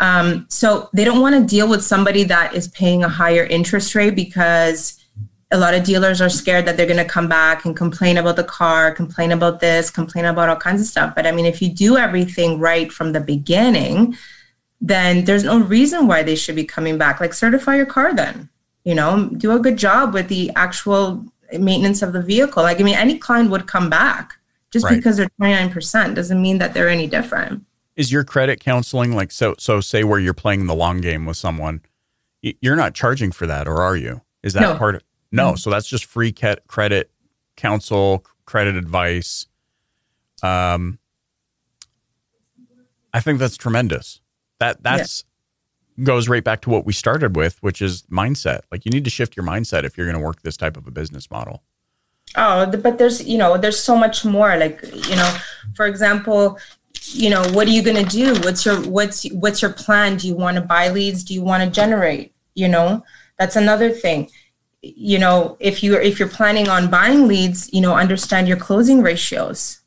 um, 0.00 0.46
so 0.48 0.88
they 0.94 1.04
don't 1.04 1.20
want 1.20 1.34
to 1.36 1.44
deal 1.44 1.68
with 1.68 1.84
somebody 1.84 2.24
that 2.24 2.54
is 2.54 2.68
paying 2.68 3.04
a 3.04 3.08
higher 3.08 3.44
interest 3.44 3.94
rate 3.94 4.16
because 4.16 4.98
a 5.52 5.58
lot 5.58 5.74
of 5.74 5.84
dealers 5.84 6.20
are 6.20 6.30
scared 6.30 6.64
that 6.66 6.76
they're 6.76 6.86
going 6.86 6.96
to 6.96 7.04
come 7.04 7.28
back 7.28 7.64
and 7.64 7.76
complain 7.76 8.16
about 8.16 8.36
the 8.36 8.44
car, 8.44 8.92
complain 8.92 9.32
about 9.32 9.60
this, 9.60 9.90
complain 9.90 10.24
about 10.24 10.48
all 10.48 10.56
kinds 10.56 10.80
of 10.80 10.86
stuff. 10.86 11.14
But 11.14 11.26
I 11.26 11.32
mean, 11.32 11.44
if 11.44 11.60
you 11.60 11.68
do 11.68 11.98
everything 11.98 12.58
right 12.58 12.90
from 12.90 13.12
the 13.12 13.20
beginning, 13.20 14.16
then 14.80 15.24
there's 15.24 15.44
no 15.44 15.60
reason 15.60 16.06
why 16.06 16.22
they 16.22 16.36
should 16.36 16.56
be 16.56 16.64
coming 16.64 16.96
back. 16.96 17.20
Like 17.20 17.34
certify 17.34 17.76
your 17.76 17.86
car 17.86 18.14
then, 18.14 18.48
you 18.84 18.94
know, 18.94 19.28
do 19.36 19.52
a 19.52 19.58
good 19.58 19.76
job 19.76 20.14
with 20.14 20.28
the 20.28 20.50
actual 20.56 21.26
maintenance 21.52 22.00
of 22.00 22.14
the 22.14 22.22
vehicle. 22.22 22.62
Like, 22.62 22.80
I 22.80 22.84
mean, 22.84 22.96
any 22.96 23.18
client 23.18 23.50
would 23.50 23.66
come 23.66 23.90
back 23.90 24.38
just 24.70 24.84
right. 24.84 24.96
because 24.96 25.18
they're 25.18 25.28
29% 25.40 26.14
doesn't 26.14 26.40
mean 26.40 26.58
that 26.58 26.72
they're 26.72 26.88
any 26.88 27.08
different 27.08 27.64
is 28.00 28.10
your 28.10 28.24
credit 28.24 28.60
counseling 28.60 29.14
like 29.14 29.30
so 29.30 29.54
so 29.58 29.78
say 29.78 30.04
where 30.04 30.18
you're 30.18 30.32
playing 30.32 30.66
the 30.66 30.74
long 30.74 31.02
game 31.02 31.26
with 31.26 31.36
someone 31.36 31.82
you're 32.40 32.74
not 32.74 32.94
charging 32.94 33.30
for 33.30 33.46
that 33.46 33.68
or 33.68 33.82
are 33.82 33.94
you 33.94 34.22
is 34.42 34.54
that 34.54 34.62
no. 34.62 34.78
part 34.78 34.94
of 34.94 35.02
no 35.30 35.48
mm-hmm. 35.48 35.56
so 35.56 35.68
that's 35.68 35.86
just 35.86 36.06
free 36.06 36.32
credit 36.32 37.10
counsel 37.58 38.24
credit 38.46 38.74
advice 38.74 39.48
um 40.42 40.98
i 43.12 43.20
think 43.20 43.38
that's 43.38 43.58
tremendous 43.58 44.22
that 44.60 44.82
that's 44.82 45.22
yeah. 45.98 46.04
goes 46.04 46.26
right 46.26 46.42
back 46.42 46.62
to 46.62 46.70
what 46.70 46.86
we 46.86 46.94
started 46.94 47.36
with 47.36 47.62
which 47.62 47.82
is 47.82 48.04
mindset 48.04 48.60
like 48.72 48.86
you 48.86 48.90
need 48.90 49.04
to 49.04 49.10
shift 49.10 49.36
your 49.36 49.44
mindset 49.44 49.84
if 49.84 49.98
you're 49.98 50.06
going 50.06 50.18
to 50.18 50.24
work 50.24 50.40
this 50.40 50.56
type 50.56 50.78
of 50.78 50.86
a 50.86 50.90
business 50.90 51.30
model 51.30 51.62
Oh, 52.36 52.64
but 52.64 52.98
there's, 52.98 53.26
you 53.26 53.36
know, 53.36 53.58
there's 53.58 53.80
so 53.80 53.96
much 53.96 54.24
more. 54.24 54.56
Like, 54.56 54.80
you 55.08 55.16
know, 55.16 55.36
for 55.74 55.84
example, 55.86 56.58
you 57.14 57.30
know, 57.30 57.42
what 57.52 57.66
are 57.66 57.70
you 57.70 57.82
going 57.82 58.04
to 58.04 58.10
do? 58.10 58.34
What's 58.40 58.64
your 58.64 58.80
what's 58.88 59.30
what's 59.32 59.62
your 59.62 59.72
plan? 59.72 60.16
Do 60.16 60.28
you 60.28 60.34
want 60.34 60.56
to 60.56 60.62
buy 60.62 60.88
leads? 60.88 61.24
Do 61.24 61.34
you 61.34 61.42
want 61.42 61.62
to 61.62 61.70
generate? 61.70 62.32
You 62.54 62.68
know, 62.68 63.04
that's 63.38 63.56
another 63.56 63.90
thing. 63.90 64.30
You 64.82 65.18
know, 65.18 65.56
if 65.60 65.82
you're 65.82 66.00
if 66.00 66.18
you're 66.18 66.28
planning 66.28 66.68
on 66.68 66.90
buying 66.90 67.28
leads, 67.28 67.72
you 67.72 67.80
know, 67.80 67.94
understand 67.94 68.48
your 68.48 68.56
closing 68.56 69.02
ratios 69.02 69.80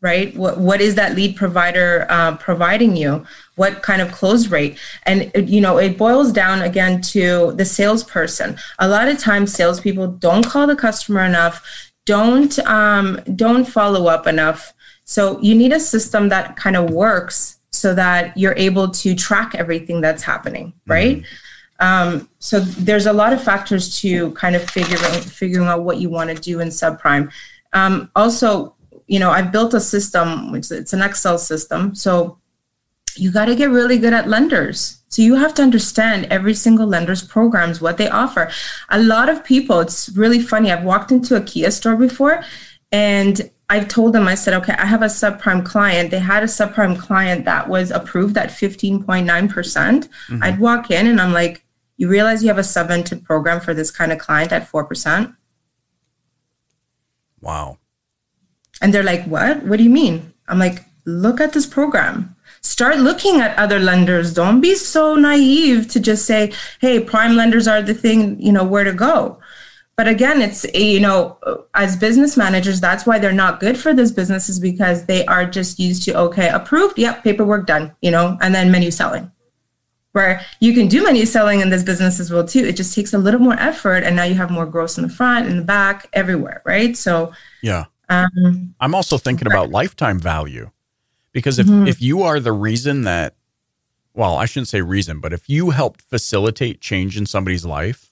right? 0.00 0.34
What 0.34 0.58
what 0.58 0.80
is 0.80 0.94
that 0.94 1.14
lead 1.14 1.36
provider 1.36 2.06
uh, 2.08 2.36
providing 2.36 2.96
you? 2.96 3.24
What 3.56 3.82
kind 3.82 4.00
of 4.00 4.12
close 4.12 4.48
rate? 4.48 4.78
And 5.04 5.30
you 5.34 5.60
know, 5.60 5.78
it 5.78 5.98
boils 5.98 6.32
down 6.32 6.62
again 6.62 7.00
to 7.02 7.52
the 7.52 7.64
salesperson. 7.64 8.56
A 8.78 8.88
lot 8.88 9.08
of 9.08 9.18
times, 9.18 9.52
salespeople 9.52 10.08
don't 10.08 10.46
call 10.46 10.66
the 10.66 10.76
customer 10.76 11.24
enough, 11.24 11.92
don't 12.06 12.58
um, 12.60 13.20
don't 13.36 13.64
follow 13.64 14.06
up 14.06 14.26
enough. 14.26 14.72
So 15.10 15.40
you 15.40 15.56
need 15.56 15.72
a 15.72 15.80
system 15.80 16.28
that 16.28 16.54
kind 16.54 16.76
of 16.76 16.90
works 16.90 17.58
so 17.72 17.94
that 17.94 18.36
you're 18.36 18.54
able 18.56 18.88
to 18.90 19.12
track 19.16 19.56
everything 19.56 20.00
that's 20.00 20.22
happening, 20.22 20.66
mm-hmm. 20.68 20.92
right? 20.92 21.16
Mm-hmm. 21.16 21.84
Um, 21.84 22.28
so 22.38 22.60
there's 22.60 23.06
a 23.06 23.12
lot 23.12 23.32
of 23.32 23.42
factors 23.42 24.00
to 24.02 24.30
kind 24.34 24.54
of 24.54 24.62
figuring 24.70 25.20
figuring 25.22 25.66
out 25.66 25.82
what 25.82 25.98
you 25.98 26.10
want 26.10 26.30
to 26.30 26.36
do 26.36 26.60
in 26.60 26.68
subprime. 26.68 27.32
Um, 27.72 28.08
also, 28.14 28.76
you 29.08 29.18
know, 29.18 29.30
I've 29.30 29.50
built 29.50 29.74
a 29.74 29.80
system, 29.80 30.52
which 30.52 30.70
it's 30.70 30.92
an 30.92 31.02
Excel 31.02 31.38
system. 31.38 31.92
So 31.92 32.38
you 33.16 33.32
got 33.32 33.46
to 33.46 33.56
get 33.56 33.70
really 33.70 33.98
good 33.98 34.12
at 34.12 34.28
lenders. 34.28 35.02
So 35.08 35.22
you 35.22 35.34
have 35.34 35.54
to 35.54 35.62
understand 35.62 36.26
every 36.30 36.54
single 36.54 36.86
lender's 36.86 37.24
programs, 37.24 37.80
what 37.80 37.96
they 37.96 38.08
offer. 38.08 38.48
A 38.90 39.02
lot 39.02 39.28
of 39.28 39.42
people, 39.42 39.80
it's 39.80 40.08
really 40.10 40.38
funny. 40.38 40.70
I've 40.70 40.84
walked 40.84 41.10
into 41.10 41.34
a 41.34 41.40
Kia 41.40 41.72
store 41.72 41.96
before 41.96 42.44
and 42.92 43.50
I've 43.70 43.86
told 43.86 44.12
them, 44.12 44.26
I 44.26 44.34
said, 44.34 44.52
okay, 44.54 44.72
I 44.72 44.84
have 44.84 45.00
a 45.00 45.06
subprime 45.06 45.64
client. 45.64 46.10
They 46.10 46.18
had 46.18 46.42
a 46.42 46.46
subprime 46.46 46.98
client 46.98 47.44
that 47.44 47.68
was 47.68 47.92
approved 47.92 48.36
at 48.36 48.50
15.9%. 48.50 49.48
percent 49.48 50.08
mm 50.28 50.36
hmm 50.36 50.42
I'd 50.42 50.58
walk 50.58 50.90
in 50.90 51.06
and 51.06 51.20
I'm 51.20 51.32
like, 51.32 51.64
you 51.96 52.08
realize 52.08 52.42
you 52.42 52.48
have 52.48 52.58
a 52.58 52.62
subvented 52.62 53.24
program 53.24 53.60
for 53.60 53.74
this 53.74 53.90
kind 53.90 54.10
of 54.10 54.18
client 54.18 54.52
at 54.52 54.70
4%? 54.70 55.36
Wow. 57.40 57.78
And 58.80 58.92
they're 58.92 59.10
like, 59.12 59.24
What? 59.26 59.62
What 59.64 59.76
do 59.76 59.84
you 59.84 59.90
mean? 59.90 60.32
I'm 60.48 60.58
like, 60.58 60.84
Look 61.04 61.40
at 61.40 61.52
this 61.52 61.66
program. 61.66 62.36
Start 62.62 62.98
looking 62.98 63.40
at 63.40 63.56
other 63.58 63.78
lenders. 63.78 64.34
Don't 64.34 64.60
be 64.60 64.74
so 64.74 65.14
naive 65.14 65.88
to 65.88 66.00
just 66.00 66.24
say, 66.26 66.52
Hey, 66.80 67.00
prime 67.00 67.36
lenders 67.36 67.68
are 67.68 67.82
the 67.82 67.94
thing, 67.94 68.40
you 68.40 68.52
know, 68.52 68.64
where 68.64 68.84
to 68.84 68.92
go. 68.92 69.39
But 70.00 70.08
again, 70.08 70.40
it's, 70.40 70.64
you 70.72 70.98
know, 70.98 71.36
as 71.74 71.94
business 71.94 72.34
managers, 72.34 72.80
that's 72.80 73.04
why 73.04 73.18
they're 73.18 73.32
not 73.32 73.60
good 73.60 73.76
for 73.76 73.92
this 73.92 74.10
business 74.10 74.48
is 74.48 74.58
because 74.58 75.04
they 75.04 75.26
are 75.26 75.44
just 75.44 75.78
used 75.78 76.04
to, 76.04 76.16
okay, 76.16 76.48
approved, 76.48 76.98
yep, 76.98 77.22
paperwork 77.22 77.66
done, 77.66 77.94
you 78.00 78.10
know, 78.10 78.38
and 78.40 78.54
then 78.54 78.70
menu 78.70 78.90
selling 78.90 79.30
where 80.12 80.40
you 80.58 80.72
can 80.72 80.88
do 80.88 81.04
menu 81.04 81.26
selling 81.26 81.60
in 81.60 81.68
this 81.68 81.82
business 81.82 82.18
as 82.18 82.30
well 82.30 82.46
too. 82.46 82.64
It 82.64 82.76
just 82.76 82.94
takes 82.94 83.12
a 83.12 83.18
little 83.18 83.40
more 83.40 83.60
effort, 83.60 84.02
and 84.02 84.16
now 84.16 84.22
you 84.22 84.36
have 84.36 84.50
more 84.50 84.64
gross 84.64 84.96
in 84.96 85.02
the 85.02 85.10
front, 85.10 85.48
in 85.48 85.58
the 85.58 85.62
back, 85.62 86.08
everywhere, 86.14 86.62
right? 86.64 86.96
So 86.96 87.34
yeah, 87.60 87.84
um, 88.08 88.74
I'm 88.80 88.94
also 88.94 89.18
thinking 89.18 89.48
about 89.48 89.68
lifetime 89.68 90.18
value 90.18 90.70
because 91.32 91.58
if, 91.58 91.66
mm-hmm. 91.66 91.88
if 91.88 92.00
you 92.00 92.22
are 92.22 92.40
the 92.40 92.52
reason 92.52 93.02
that, 93.02 93.34
well, 94.14 94.36
I 94.36 94.46
shouldn't 94.46 94.68
say 94.68 94.80
reason, 94.80 95.20
but 95.20 95.34
if 95.34 95.50
you 95.50 95.70
helped 95.70 96.00
facilitate 96.00 96.80
change 96.80 97.18
in 97.18 97.26
somebody's 97.26 97.66
life, 97.66 98.09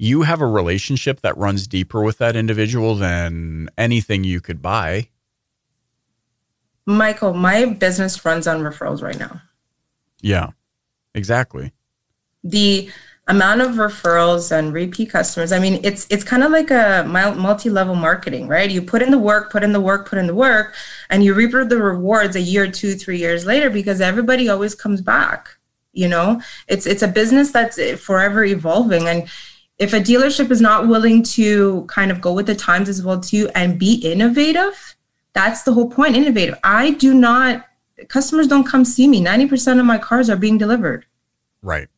you 0.00 0.22
have 0.22 0.40
a 0.40 0.46
relationship 0.46 1.20
that 1.20 1.36
runs 1.36 1.66
deeper 1.66 2.02
with 2.02 2.16
that 2.16 2.34
individual 2.34 2.94
than 2.94 3.68
anything 3.76 4.24
you 4.24 4.40
could 4.40 4.62
buy. 4.62 5.10
Michael, 6.86 7.34
my 7.34 7.66
business 7.66 8.24
runs 8.24 8.46
on 8.46 8.60
referrals 8.62 9.02
right 9.02 9.18
now. 9.18 9.42
Yeah, 10.22 10.52
exactly. 11.14 11.74
The 12.42 12.90
amount 13.28 13.60
of 13.60 13.72
referrals 13.72 14.50
and 14.50 14.72
repeat 14.72 15.08
customers 15.10 15.52
i 15.52 15.58
mean 15.58 15.78
it's 15.84 16.04
it's 16.10 16.24
kind 16.24 16.42
of 16.42 16.50
like 16.50 16.68
a 16.72 17.04
multi-level 17.06 17.94
marketing 17.94 18.48
right 18.48 18.72
you 18.72 18.82
put 18.82 19.02
in 19.02 19.12
the 19.12 19.18
work 19.18 19.52
put 19.52 19.62
in 19.62 19.72
the 19.72 19.80
work 19.80 20.08
put 20.08 20.18
in 20.18 20.26
the 20.26 20.34
work 20.34 20.74
and 21.10 21.22
you 21.22 21.32
reap 21.32 21.52
the 21.52 21.80
rewards 21.80 22.34
a 22.34 22.40
year 22.40 22.68
two 22.68 22.94
three 22.94 23.18
years 23.18 23.46
later 23.46 23.70
because 23.70 24.00
everybody 24.00 24.48
always 24.48 24.74
comes 24.74 25.00
back 25.00 25.50
you 25.92 26.08
know 26.08 26.40
it's 26.66 26.86
it's 26.86 27.02
a 27.02 27.08
business 27.08 27.52
that's 27.52 27.78
forever 28.00 28.42
evolving 28.42 29.06
and 29.06 29.28
if 29.80 29.92
a 29.92 30.00
dealership 30.00 30.50
is 30.50 30.60
not 30.60 30.86
willing 30.86 31.22
to 31.22 31.84
kind 31.88 32.12
of 32.12 32.20
go 32.20 32.32
with 32.32 32.46
the 32.46 32.54
times 32.54 32.88
as 32.88 33.02
well 33.02 33.18
too 33.18 33.48
and 33.54 33.78
be 33.78 33.94
innovative 33.94 34.96
that's 35.32 35.62
the 35.62 35.72
whole 35.72 35.90
point 35.90 36.14
innovative 36.14 36.56
i 36.62 36.90
do 36.92 37.12
not 37.12 37.66
customers 38.08 38.46
don't 38.46 38.66
come 38.66 38.84
see 38.84 39.08
me 39.08 39.20
90% 39.20 39.80
of 39.80 39.84
my 39.84 39.98
cars 39.98 40.30
are 40.30 40.36
being 40.36 40.58
delivered 40.58 41.04
right 41.62 41.88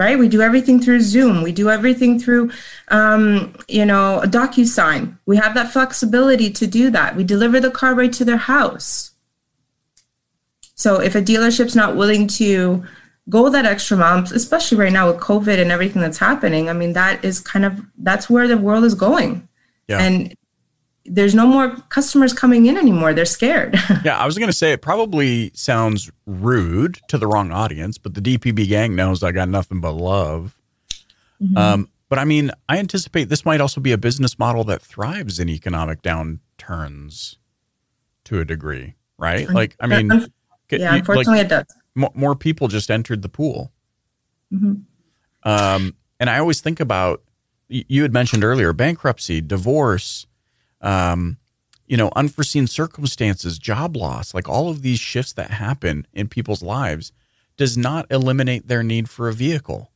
right? 0.00 0.18
We 0.18 0.28
do 0.28 0.40
everything 0.40 0.80
through 0.80 1.00
Zoom. 1.00 1.42
We 1.42 1.52
do 1.52 1.68
everything 1.68 2.18
through, 2.18 2.52
um, 2.88 3.54
you 3.68 3.84
know, 3.84 4.20
a 4.20 4.26
DocuSign. 4.26 5.18
We 5.26 5.36
have 5.36 5.52
that 5.52 5.74
flexibility 5.74 6.48
to 6.52 6.66
do 6.66 6.88
that. 6.88 7.16
We 7.16 7.22
deliver 7.22 7.60
the 7.60 7.70
car 7.70 7.94
right 7.94 8.10
to 8.14 8.24
their 8.24 8.38
house. 8.38 9.10
So 10.74 11.02
if 11.02 11.14
a 11.14 11.20
dealership's 11.20 11.76
not 11.76 11.96
willing 11.96 12.26
to 12.28 12.82
go 13.30 13.48
that 13.48 13.64
extra 13.64 13.96
mile, 13.96 14.24
especially 14.24 14.76
right 14.76 14.92
now 14.92 15.10
with 15.10 15.20
COVID 15.20 15.58
and 15.58 15.70
everything 15.70 16.02
that's 16.02 16.18
happening, 16.18 16.68
I 16.68 16.74
mean, 16.74 16.92
that 16.92 17.24
is 17.24 17.40
kind 17.40 17.64
of 17.64 17.80
that's 17.96 18.28
where 18.28 18.46
the 18.46 18.58
world 18.58 18.84
is 18.84 18.94
going. 18.94 19.48
Yeah. 19.88 20.00
And 20.00 20.36
there's 21.06 21.34
no 21.34 21.46
more 21.46 21.74
customers 21.88 22.32
coming 22.32 22.66
in 22.66 22.76
anymore. 22.76 23.14
They're 23.14 23.24
scared. 23.24 23.74
yeah, 24.04 24.18
I 24.18 24.26
was 24.26 24.36
going 24.36 24.48
to 24.48 24.56
say 24.56 24.72
it 24.72 24.82
probably 24.82 25.50
sounds 25.54 26.10
rude 26.26 27.00
to 27.08 27.18
the 27.18 27.26
wrong 27.26 27.50
audience, 27.50 27.98
but 27.98 28.14
the 28.14 28.20
DPB 28.20 28.68
gang 28.68 28.94
knows 28.94 29.22
I 29.22 29.32
got 29.32 29.48
nothing 29.48 29.80
but 29.80 29.92
love. 29.92 30.56
Mm-hmm. 31.40 31.56
Um, 31.56 31.88
but 32.08 32.18
I 32.18 32.24
mean, 32.24 32.50
I 32.68 32.78
anticipate 32.78 33.28
this 33.28 33.44
might 33.44 33.60
also 33.60 33.80
be 33.80 33.92
a 33.92 33.98
business 33.98 34.38
model 34.38 34.64
that 34.64 34.82
thrives 34.82 35.38
in 35.38 35.48
economic 35.48 36.02
downturns 36.02 37.36
to 38.24 38.40
a 38.40 38.44
degree, 38.44 38.94
right? 39.16 39.48
Like, 39.48 39.76
I 39.80 39.86
mean, 39.86 40.10
yeah, 40.70 40.94
unfortunately, 40.94 41.38
like, 41.38 41.46
it 41.46 41.48
does. 41.48 41.64
More, 41.94 42.12
more 42.14 42.36
people 42.36 42.68
just 42.68 42.90
entered 42.90 43.22
the 43.22 43.28
pool. 43.28 43.72
Mm-hmm. 44.52 44.74
Um, 45.42 45.96
and 46.18 46.30
I 46.30 46.38
always 46.38 46.60
think 46.60 46.80
about 46.80 47.22
you 47.68 48.02
had 48.02 48.12
mentioned 48.12 48.42
earlier 48.42 48.72
bankruptcy, 48.72 49.40
divorce 49.40 50.26
um, 50.80 51.38
you 51.86 51.96
know, 51.96 52.10
unforeseen 52.14 52.66
circumstances, 52.66 53.58
job 53.58 53.96
loss, 53.96 54.32
like 54.32 54.48
all 54.48 54.68
of 54.68 54.82
these 54.82 55.00
shifts 55.00 55.32
that 55.32 55.50
happen 55.50 56.06
in 56.12 56.28
people's 56.28 56.62
lives 56.62 57.12
does 57.56 57.76
not 57.76 58.06
eliminate 58.10 58.68
their 58.68 58.82
need 58.82 59.10
for 59.10 59.28
a 59.28 59.32
vehicle. 59.32 59.90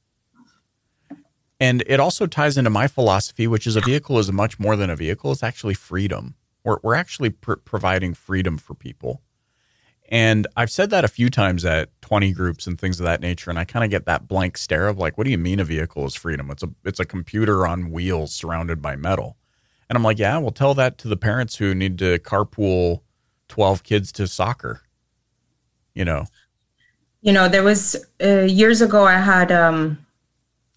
And 1.61 1.85
it 1.87 2.01
also 2.01 2.27
ties 2.27 2.59
into 2.59 2.69
my 2.69 2.89
philosophy, 2.89 3.47
which 3.47 3.67
is 3.67 3.77
a 3.77 3.81
vehicle 3.81 4.19
is 4.19 4.31
much 4.33 4.59
more 4.59 4.75
than 4.75 4.91
a 4.91 4.97
vehicle. 4.97 5.31
It's 5.31 5.45
actually 5.45 5.75
freedom. 5.75 6.35
We're, 6.65 6.79
we're 6.83 6.97
actually 6.97 7.31
pr- 7.31 7.55
providing 7.55 8.13
freedom 8.15 8.59
for 8.59 8.75
people. 8.75 9.23
And 10.11 10.47
I've 10.57 10.71
said 10.71 10.91
that 10.91 11.05
a 11.05 11.09
few 11.09 11.31
times 11.31 11.65
at 11.65 11.89
20 12.03 12.33
groups 12.33 12.67
and 12.67 12.79
things 12.79 13.01
of 13.01 13.05
that 13.05 13.21
nature. 13.21 13.51
And 13.51 13.59
I 13.59 13.65
kind 13.65 13.85
of 13.85 13.91
get 13.91 14.05
that 14.07 14.29
blank 14.29 14.59
stare 14.59 14.89
of 14.89 14.99
like, 14.99 15.17
what 15.17 15.25
do 15.25 15.31
you 15.31 15.39
mean 15.39 15.61
a 15.61 15.65
vehicle 15.65 16.05
is 16.07 16.15
freedom? 16.15 16.51
It's 16.51 16.63
a, 16.63 16.71
it's 16.85 17.01
a 17.01 17.05
computer 17.05 17.67
on 17.67 17.91
wheels 17.91 18.35
surrounded 18.35 18.83
by 18.83 18.97
metal. 18.97 19.37
And 19.89 19.97
I'm 19.97 20.03
like, 20.03 20.19
yeah, 20.19 20.37
well, 20.39 20.51
tell 20.51 20.75
that 20.75 20.99
to 20.99 21.09
the 21.09 21.17
parents 21.17 21.57
who 21.57 21.75
need 21.75 21.99
to 21.99 22.19
carpool 22.19 23.01
12 23.49 23.83
kids 23.83 24.13
to 24.13 24.27
soccer, 24.27 24.83
you 25.95 26.05
know? 26.05 26.27
You 27.23 27.33
know, 27.33 27.49
there 27.49 27.63
was 27.63 27.97
uh, 28.23 28.41
years 28.43 28.83
ago, 28.83 29.05
I 29.05 29.19
had 29.19 29.51
um, 29.51 30.05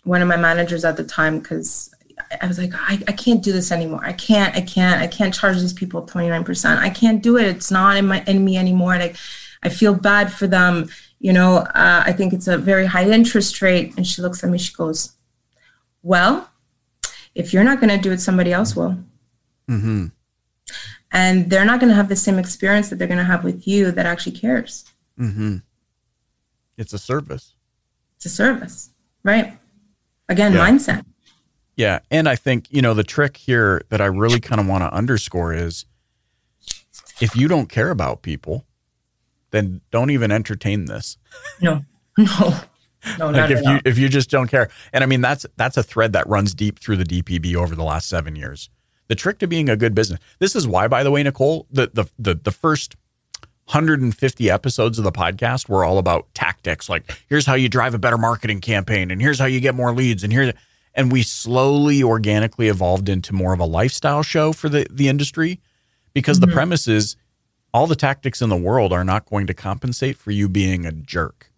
one 0.04 0.22
of 0.22 0.28
my 0.28 0.38
managers 0.38 0.86
at 0.86 0.96
the 0.96 1.04
time 1.04 1.40
because 1.40 1.94
I 2.42 2.48
was 2.48 2.58
like, 2.58 2.74
I, 2.74 3.02
I 3.08 3.12
can't 3.12 3.44
do 3.44 3.52
this 3.52 3.72
anymore. 3.72 4.04
I 4.04 4.14
can't, 4.14 4.56
I 4.56 4.62
can't, 4.62 5.02
I 5.02 5.08
can't 5.08 5.34
charge 5.34 5.60
these 5.60 5.74
people 5.74 6.06
29%. 6.06 6.78
I 6.78 6.90
can't 6.90 7.22
do 7.24 7.38
it. 7.38 7.48
It's 7.48 7.72
not 7.72 7.98
in 7.98 8.08
my, 8.08 8.24
in 8.28 8.44
me 8.44 8.58
anymore. 8.58 8.98
Like, 8.98 9.18
I 9.64 9.70
feel 9.70 9.94
bad 9.94 10.32
for 10.32 10.48
them. 10.48 10.90
You 11.20 11.34
know, 11.34 11.58
uh, 11.58 12.04
I 12.06 12.14
think 12.14 12.34
it's 12.34 12.48
a 12.48 12.58
very 12.58 12.86
high 12.86 13.10
interest 13.10 13.62
rate. 13.62 13.96
And 13.98 14.06
she 14.06 14.22
looks 14.22 14.44
at 14.44 14.50
me, 14.50 14.58
she 14.58 14.74
goes, 14.74 15.14
well, 16.04 16.50
if 17.36 17.54
you're 17.54 17.64
not 17.64 17.80
going 17.80 17.96
to 17.96 18.02
do 18.02 18.12
it, 18.12 18.20
somebody 18.20 18.54
else 18.54 18.76
will. 18.76 18.98
Mm-hmm. 19.70 20.08
And 21.12 21.50
they're 21.50 21.66
not 21.66 21.80
going 21.80 21.90
to 21.90 21.96
have 21.96 22.10
the 22.10 22.16
same 22.16 22.38
experience 22.38 22.90
that 22.90 22.98
they're 22.98 23.08
going 23.08 23.20
to 23.20 23.24
have 23.24 23.44
with 23.44 23.68
you 23.68 23.92
that 23.92 24.06
actually 24.06 24.34
cares. 24.34 24.86
Mm-hmm. 25.20 25.58
It's 26.78 26.94
a 26.94 27.00
service. 27.00 27.54
It's 28.18 28.26
a 28.26 28.30
service, 28.30 28.92
right? 29.24 29.58
Again, 30.30 30.54
yeah. 30.54 30.68
mindset. 30.68 31.06
Yeah. 31.78 32.00
And 32.12 32.28
I 32.28 32.36
think, 32.36 32.66
you 32.70 32.82
know, 32.82 32.94
the 32.94 33.04
trick 33.04 33.38
here 33.38 33.82
that 33.90 34.02
I 34.02 34.08
really 34.08 34.40
kind 34.40 34.60
of 34.60 34.68
want 34.68 34.84
to 34.84 34.94
underscore 34.94 35.54
is 35.54 35.86
if 37.22 37.36
you 37.36 37.48
don't 37.48 37.68
care 37.68 37.92
about 37.92 38.24
people, 38.24 38.66
then 39.52 39.82
don't 39.92 40.10
even 40.10 40.32
entertain 40.32 40.86
this. 40.86 41.18
No, 41.62 41.86
no. 42.18 42.60
No, 43.20 43.30
like 43.30 43.52
if 43.52 43.64
you 43.64 43.80
if 43.86 43.98
you 43.98 44.10
just 44.10 44.30
don't 44.30 44.48
care. 44.48 44.70
And 44.92 45.04
I 45.04 45.08
mean 45.08 45.22
that's 45.22 45.46
that's 45.56 45.78
a 45.78 45.84
thread 45.84 46.14
that 46.14 46.28
runs 46.28 46.54
deep 46.54 46.80
through 46.80 46.98
the 46.98 47.06
DPB 47.06 47.56
over 47.56 47.76
the 47.76 47.84
last 47.84 48.10
seven 48.10 48.36
years. 48.36 48.70
The 49.08 49.16
trick 49.16 49.40
to 49.40 49.48
being 49.48 49.70
a 49.70 49.78
good 49.78 49.96
business. 49.96 50.20
This 50.40 50.56
is 50.56 50.68
why, 50.68 50.88
by 50.90 51.04
the 51.04 51.12
way, 51.12 51.24
Nicole, 51.24 51.68
the 51.72 51.90
the 51.94 52.06
the, 52.20 52.36
the 52.36 52.52
first 52.52 52.96
150 53.68 54.50
episodes 54.50 54.98
of 54.98 55.04
the 55.04 55.12
podcast 55.12 55.70
were 55.70 55.86
all 55.86 56.00
about 56.00 56.26
tactics. 56.34 56.90
Like 56.90 57.18
here's 57.30 57.46
how 57.46 57.54
you 57.54 57.70
drive 57.70 57.94
a 57.94 58.00
better 58.00 58.18
marketing 58.18 58.62
campaign, 58.62 59.12
and 59.12 59.22
here's 59.22 59.40
how 59.40 59.46
you 59.46 59.62
get 59.62 59.76
more 59.76 59.94
leads, 59.94 60.24
and 60.24 60.34
here's 60.34 60.54
and 60.98 61.12
we 61.12 61.22
slowly 61.22 62.04
organically 62.04 62.68
evolved 62.68 63.08
into 63.08 63.34
more 63.34 63.54
of 63.54 63.60
a 63.60 63.66
lifestyle 63.66 64.24
show 64.24 64.52
for 64.52 64.68
the 64.68 64.86
the 64.92 65.08
industry 65.08 65.62
because 66.14 66.40
mm-hmm. 66.40 66.50
the 66.50 66.54
premise 66.54 66.88
is 66.88 67.16
all 67.74 67.88
the 67.88 67.96
tactics 67.96 68.42
in 68.42 68.50
the 68.50 68.58
world 68.58 68.92
are 68.92 69.04
not 69.04 69.30
going 69.30 69.46
to 69.48 69.54
compensate 69.54 70.18
for 70.18 70.32
you 70.32 70.50
being 70.50 70.86
a 70.86 70.92
jerk. 70.92 71.52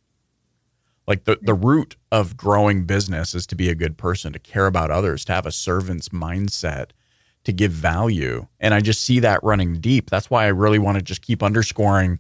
Like 1.08 1.24
the, 1.24 1.40
the 1.42 1.54
root 1.54 1.96
of 2.12 2.38
growing 2.38 2.84
business 2.84 3.34
is 3.34 3.48
to 3.48 3.56
be 3.56 3.70
a 3.70 3.76
good 3.76 3.98
person, 3.98 4.34
to 4.34 4.40
care 4.40 4.68
about 4.68 4.92
others, 4.92 5.26
to 5.26 5.34
have 5.34 5.46
a 5.46 5.52
servant's 5.52 6.10
mindset, 6.10 6.92
to 7.46 7.54
give 7.54 7.72
value. 7.72 8.48
And 8.60 8.74
I 8.74 8.82
just 8.82 9.02
see 9.02 9.20
that 9.22 9.44
running 9.44 9.80
deep. 9.80 10.10
That's 10.10 10.30
why 10.30 10.44
I 10.44 10.50
really 10.50 10.78
want 10.78 10.98
to 10.98 11.02
just 11.04 11.22
keep 11.22 11.42
underscoring, 11.42 12.20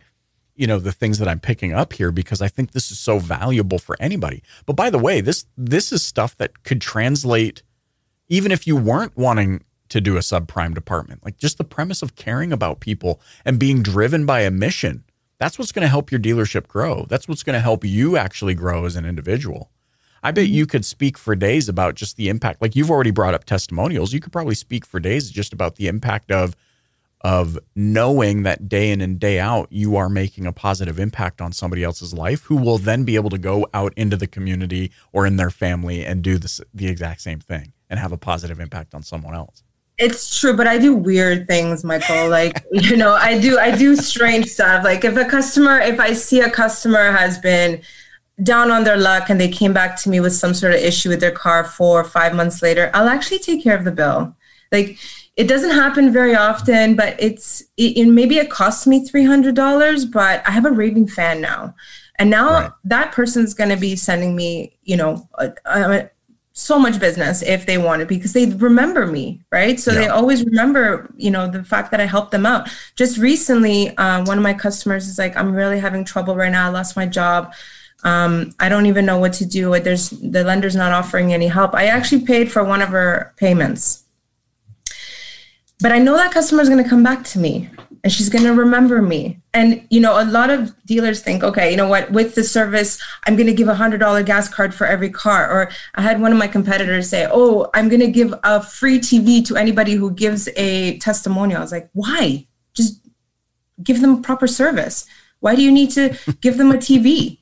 you 0.59 0.67
know, 0.67 0.77
the 0.77 0.91
things 0.91 1.19
that 1.19 1.27
I'm 1.29 1.39
picking 1.39 1.73
up 1.73 1.93
here 1.93 2.11
because 2.11 2.41
I 2.41 2.49
think 2.49 2.71
this 2.71 2.91
is 2.91 2.99
so 2.99 3.17
valuable 3.17 3.79
for 3.79 3.95
anybody. 3.99 4.43
But 4.65 4.75
by 4.75 4.89
the 4.89 4.99
way, 4.99 5.21
this 5.21 5.45
this 5.57 5.93
is 5.93 6.03
stuff 6.03 6.35
that 6.35 6.63
could 6.63 6.81
translate 6.81 7.63
even 8.27 8.51
if 8.51 8.67
you 8.67 8.75
weren't 8.75 9.15
wanting 9.15 9.63
to 9.87 10.01
do 10.01 10.17
a 10.17 10.19
subprime 10.19 10.75
department. 10.75 11.23
Like 11.23 11.37
just 11.37 11.57
the 11.57 11.63
premise 11.63 12.01
of 12.01 12.15
caring 12.15 12.51
about 12.51 12.81
people 12.81 13.21
and 13.45 13.57
being 13.57 13.81
driven 13.81 14.25
by 14.25 14.41
a 14.41 14.51
mission. 14.51 15.05
That's 15.39 15.57
what's 15.57 15.71
going 15.71 15.83
to 15.83 15.89
help 15.89 16.11
your 16.11 16.19
dealership 16.19 16.67
grow. 16.67 17.05
That's 17.07 17.27
what's 17.27 17.43
going 17.43 17.53
to 17.53 17.61
help 17.61 17.85
you 17.85 18.17
actually 18.17 18.53
grow 18.53 18.85
as 18.85 18.97
an 18.97 19.05
individual. 19.05 19.71
I 20.21 20.31
bet 20.31 20.43
mm-hmm. 20.43 20.55
you 20.55 20.65
could 20.65 20.83
speak 20.83 21.17
for 21.17 21.37
days 21.37 21.69
about 21.69 21.95
just 21.95 22.17
the 22.17 22.27
impact. 22.27 22.61
Like 22.61 22.75
you've 22.75 22.91
already 22.91 23.11
brought 23.11 23.33
up 23.33 23.45
testimonials. 23.45 24.11
You 24.11 24.19
could 24.19 24.33
probably 24.33 24.55
speak 24.55 24.85
for 24.85 24.99
days 24.99 25.31
just 25.31 25.53
about 25.53 25.77
the 25.77 25.87
impact 25.87 26.31
of 26.31 26.55
of 27.21 27.59
knowing 27.75 28.43
that 28.43 28.69
day 28.69 28.91
in 28.91 29.01
and 29.01 29.19
day 29.19 29.39
out 29.39 29.67
you 29.69 29.97
are 29.97 30.09
making 30.09 30.45
a 30.45 30.53
positive 30.53 30.99
impact 30.99 31.41
on 31.41 31.51
somebody 31.51 31.83
else's 31.83 32.13
life 32.13 32.43
who 32.43 32.55
will 32.55 32.77
then 32.77 33.03
be 33.03 33.15
able 33.15 33.29
to 33.29 33.37
go 33.37 33.67
out 33.73 33.93
into 33.97 34.15
the 34.15 34.27
community 34.27 34.91
or 35.11 35.25
in 35.25 35.35
their 35.35 35.49
family 35.49 36.05
and 36.05 36.21
do 36.21 36.37
this, 36.37 36.61
the 36.73 36.87
exact 36.87 37.21
same 37.21 37.39
thing 37.39 37.73
and 37.89 37.99
have 37.99 38.11
a 38.11 38.17
positive 38.17 38.59
impact 38.59 38.93
on 38.93 39.03
someone 39.03 39.35
else. 39.35 39.63
It's 39.97 40.39
true, 40.39 40.55
but 40.55 40.65
I 40.65 40.77
do 40.77 40.95
weird 40.95 41.45
things, 41.45 41.83
Michael. 41.83 42.29
Like, 42.29 42.63
you 42.71 42.95
know, 42.95 43.15
I 43.15 43.37
do 43.37 43.59
I 43.59 43.75
do 43.75 43.95
strange 43.97 44.47
stuff. 44.47 44.85
Like 44.85 45.03
if 45.03 45.17
a 45.17 45.25
customer, 45.25 45.79
if 45.79 45.99
I 45.99 46.13
see 46.13 46.39
a 46.39 46.49
customer 46.49 47.11
has 47.11 47.37
been 47.37 47.81
down 48.41 48.71
on 48.71 48.85
their 48.85 48.95
luck 48.95 49.29
and 49.29 49.41
they 49.41 49.49
came 49.49 49.73
back 49.73 49.97
to 49.97 50.09
me 50.09 50.21
with 50.21 50.33
some 50.33 50.53
sort 50.53 50.73
of 50.73 50.79
issue 50.79 51.09
with 51.09 51.19
their 51.19 51.31
car 51.31 51.65
four 51.65 51.99
or 51.99 52.05
five 52.05 52.33
months 52.33 52.61
later, 52.61 52.89
I'll 52.93 53.09
actually 53.09 53.39
take 53.39 53.61
care 53.61 53.75
of 53.75 53.83
the 53.83 53.91
bill. 53.91 54.33
Like 54.71 54.97
it 55.39 55.47
doesn't 55.47 55.71
happen 55.71 56.11
very 56.11 56.35
often, 56.35 56.97
but 56.97 57.15
it's 57.17 57.61
it, 57.77 57.97
it 57.97 58.07
maybe 58.07 58.35
it 58.35 58.49
costs 58.49 58.85
me 58.85 59.05
three 59.05 59.23
hundred 59.23 59.55
dollars, 59.55 60.03
but 60.03 60.45
I 60.45 60.51
have 60.51 60.65
a 60.65 60.71
raving 60.71 61.07
fan 61.07 61.39
now, 61.39 61.73
and 62.17 62.29
now 62.29 62.51
right. 62.51 62.71
that 62.83 63.13
person's 63.13 63.53
going 63.53 63.69
to 63.69 63.77
be 63.77 63.95
sending 63.95 64.35
me, 64.35 64.77
you 64.83 64.97
know, 64.97 65.29
a, 65.35 65.53
a, 65.65 66.09
so 66.51 66.77
much 66.77 66.99
business 66.99 67.41
if 67.41 67.65
they 67.65 67.77
want 67.77 68.01
it 68.01 68.09
because 68.09 68.33
they 68.33 68.47
remember 68.47 69.07
me 69.07 69.41
right? 69.49 69.79
So 69.79 69.93
yeah. 69.93 69.99
they 69.99 70.07
always 70.09 70.43
remember 70.43 71.09
you 71.15 71.31
know 71.31 71.49
the 71.49 71.63
fact 71.63 71.91
that 71.91 72.01
i 72.01 72.05
helped 72.05 72.31
them 72.31 72.45
out. 72.45 72.69
Just 72.97 73.17
recently 73.17 73.95
uh, 73.95 74.25
one 74.25 74.37
of 74.37 74.43
my 74.43 74.53
customers 74.53 75.07
is 75.07 75.17
like 75.17 75.37
i'm 75.37 75.53
really 75.53 75.79
having 75.79 76.03
trouble 76.03 76.35
right 76.35 76.51
now. 76.51 76.65
I 76.67 76.69
lost 76.69 76.97
my 76.97 77.05
job. 77.05 77.53
Um, 78.03 78.51
i 78.59 78.67
don't 78.67 78.87
even 78.87 79.05
know 79.05 79.19
what 79.19 79.31
to 79.33 79.45
do. 79.45 79.79
There's 79.79 80.09
the 80.09 80.43
lender's 80.43 80.75
not 80.75 80.91
offering 80.91 81.31
any 81.31 81.47
help. 81.47 81.73
I 81.75 81.85
actually 81.85 82.25
paid 82.25 82.51
for 82.51 82.61
one 82.61 82.81
of 82.81 82.89
her 82.89 83.33
payments 83.37 84.03
but 85.81 85.91
i 85.91 85.99
know 85.99 86.15
that 86.15 86.31
customer 86.31 86.61
is 86.61 86.69
going 86.69 86.83
to 86.83 86.89
come 86.89 87.03
back 87.03 87.23
to 87.23 87.39
me 87.39 87.69
and 88.03 88.13
she's 88.13 88.29
going 88.29 88.45
to 88.45 88.53
remember 88.53 89.01
me. 89.01 89.41
And, 89.53 89.85
you 89.89 89.99
know, 89.99 90.21
a 90.21 90.25
lot 90.25 90.49
of 90.49 90.73
dealers 90.85 91.21
think, 91.21 91.43
okay, 91.43 91.71
you 91.71 91.77
know 91.77 91.87
what, 91.87 92.11
with 92.11 92.35
the 92.35 92.43
service, 92.43 93.01
I'm 93.25 93.35
going 93.35 93.47
to 93.47 93.53
give 93.53 93.67
a 93.67 93.73
$100 93.73 94.25
gas 94.25 94.47
card 94.47 94.73
for 94.73 94.87
every 94.87 95.09
car. 95.09 95.49
Or 95.49 95.71
I 95.95 96.01
had 96.01 96.21
one 96.21 96.31
of 96.31 96.37
my 96.37 96.47
competitors 96.47 97.09
say, 97.09 97.27
oh, 97.29 97.69
I'm 97.73 97.89
going 97.89 97.99
to 98.01 98.11
give 98.11 98.33
a 98.43 98.61
free 98.61 98.99
TV 98.99 99.45
to 99.47 99.57
anybody 99.57 99.93
who 99.93 100.11
gives 100.11 100.47
a 100.55 100.97
testimonial. 100.99 101.59
I 101.59 101.61
was 101.61 101.71
like, 101.71 101.89
why? 101.93 102.47
Just 102.73 103.05
give 103.83 104.01
them 104.01 104.21
proper 104.21 104.47
service. 104.47 105.05
Why 105.39 105.55
do 105.55 105.61
you 105.61 105.71
need 105.71 105.91
to 105.91 106.17
give 106.41 106.57
them 106.57 106.71
a 106.71 106.75
TV? 106.75 107.39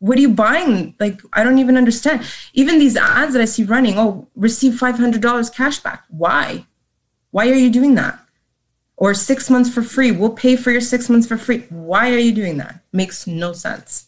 What 0.00 0.18
are 0.18 0.22
you 0.22 0.30
buying? 0.30 0.94
Like, 1.00 1.22
I 1.32 1.44
don't 1.44 1.58
even 1.58 1.78
understand. 1.78 2.26
Even 2.52 2.78
these 2.78 2.96
ads 2.96 3.32
that 3.32 3.40
I 3.40 3.46
see 3.46 3.64
running, 3.64 3.98
oh, 3.98 4.28
receive 4.34 4.74
$500 4.74 5.54
cash 5.54 5.78
back. 5.78 6.04
Why? 6.08 6.66
Why 7.34 7.48
are 7.50 7.60
you 7.64 7.70
doing 7.70 7.94
that? 7.96 8.24
or 8.96 9.14
six 9.14 9.50
months 9.50 9.72
for 9.72 9.82
free. 9.82 10.10
We'll 10.12 10.30
pay 10.30 10.56
for 10.56 10.70
your 10.70 10.80
six 10.80 11.08
months 11.08 11.26
for 11.26 11.36
free. 11.36 11.64
Why 11.68 12.12
are 12.12 12.18
you 12.18 12.32
doing 12.32 12.58
that? 12.58 12.80
Makes 12.92 13.26
no 13.26 13.52
sense. 13.52 14.06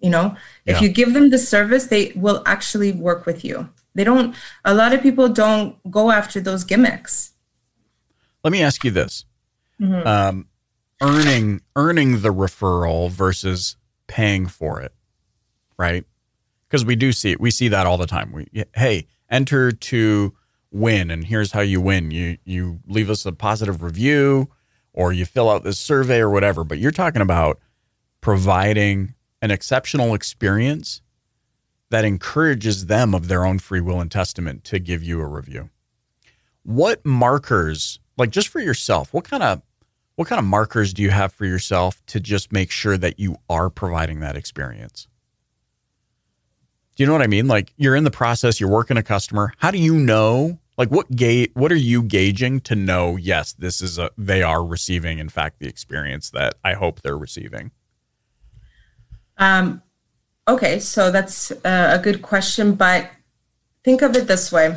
You 0.00 0.10
know, 0.10 0.36
if 0.66 0.82
you 0.82 0.90
give 0.90 1.14
them 1.14 1.30
the 1.30 1.38
service, 1.38 1.86
they 1.86 2.12
will 2.14 2.42
actually 2.44 2.92
work 2.92 3.24
with 3.24 3.44
you. 3.44 3.70
They 3.94 4.04
don't, 4.04 4.34
a 4.64 4.74
lot 4.74 4.92
of 4.92 5.00
people 5.00 5.28
don't 5.28 5.76
go 5.90 6.10
after 6.10 6.40
those 6.40 6.64
gimmicks. 6.64 7.32
Let 8.42 8.52
me 8.52 8.62
ask 8.62 8.84
you 8.84 8.90
this. 8.90 9.24
Mm-hmm. 9.80 10.06
Um, 10.06 10.48
earning 11.00 11.62
earning 11.74 12.20
the 12.20 12.32
referral 12.32 13.10
versus 13.10 13.76
paying 14.06 14.46
for 14.46 14.80
it, 14.82 14.92
right? 15.78 16.04
Because 16.68 16.84
we 16.84 16.96
do 16.96 17.10
see 17.12 17.32
it. 17.32 17.40
We 17.40 17.50
see 17.50 17.68
that 17.68 17.86
all 17.86 17.96
the 17.96 18.06
time. 18.06 18.30
We 18.30 18.66
hey, 18.74 19.06
enter 19.30 19.72
to 19.72 20.34
win 20.74 21.08
and 21.10 21.26
here's 21.26 21.52
how 21.52 21.60
you 21.60 21.80
win 21.80 22.10
you 22.10 22.36
you 22.44 22.80
leave 22.88 23.08
us 23.08 23.24
a 23.24 23.32
positive 23.32 23.80
review 23.80 24.50
or 24.92 25.12
you 25.12 25.24
fill 25.24 25.48
out 25.48 25.62
this 25.62 25.78
survey 25.78 26.18
or 26.18 26.28
whatever 26.28 26.64
but 26.64 26.78
you're 26.78 26.90
talking 26.90 27.22
about 27.22 27.60
providing 28.20 29.14
an 29.40 29.52
exceptional 29.52 30.14
experience 30.14 31.00
that 31.90 32.04
encourages 32.04 32.86
them 32.86 33.14
of 33.14 33.28
their 33.28 33.46
own 33.46 33.58
free 33.58 33.80
will 33.80 34.00
and 34.00 34.10
testament 34.10 34.64
to 34.64 34.80
give 34.80 35.00
you 35.00 35.20
a 35.20 35.26
review 35.26 35.70
what 36.64 37.04
markers 37.06 38.00
like 38.18 38.30
just 38.30 38.48
for 38.48 38.60
yourself 38.60 39.14
what 39.14 39.24
kind 39.24 39.44
of 39.44 39.62
what 40.16 40.26
kind 40.26 40.40
of 40.40 40.44
markers 40.44 40.92
do 40.92 41.02
you 41.02 41.10
have 41.10 41.32
for 41.32 41.44
yourself 41.44 42.04
to 42.06 42.18
just 42.18 42.52
make 42.52 42.72
sure 42.72 42.98
that 42.98 43.20
you 43.20 43.36
are 43.48 43.70
providing 43.70 44.18
that 44.20 44.36
experience 44.36 45.06
do 46.96 47.02
you 47.02 47.08
know 47.08 47.12
what 47.12 47.22
I 47.22 47.26
mean? 47.26 47.48
Like 47.48 47.72
you're 47.76 47.96
in 47.96 48.04
the 48.04 48.10
process, 48.12 48.60
you're 48.60 48.70
working 48.70 48.96
a 48.96 49.02
customer. 49.02 49.52
How 49.56 49.72
do 49.72 49.78
you 49.78 49.94
know 49.96 50.60
like 50.76 50.90
what 50.90 51.10
gate 51.10 51.50
what 51.54 51.70
are 51.70 51.76
you 51.76 52.02
gauging 52.02 52.60
to 52.60 52.74
know 52.74 53.16
yes 53.16 53.52
this 53.52 53.80
is 53.80 53.98
a 53.98 54.10
they 54.18 54.42
are 54.42 54.64
receiving 54.64 55.18
in 55.18 55.28
fact 55.28 55.60
the 55.60 55.68
experience 55.68 56.30
that 56.30 56.54
i 56.64 56.74
hope 56.74 57.02
they're 57.02 57.18
receiving? 57.18 57.70
Um 59.38 59.82
okay 60.46 60.78
so 60.78 61.10
that's 61.10 61.50
a 61.64 62.00
good 62.02 62.22
question 62.22 62.74
but 62.74 63.10
think 63.84 64.02
of 64.02 64.16
it 64.16 64.26
this 64.26 64.50
way. 64.50 64.76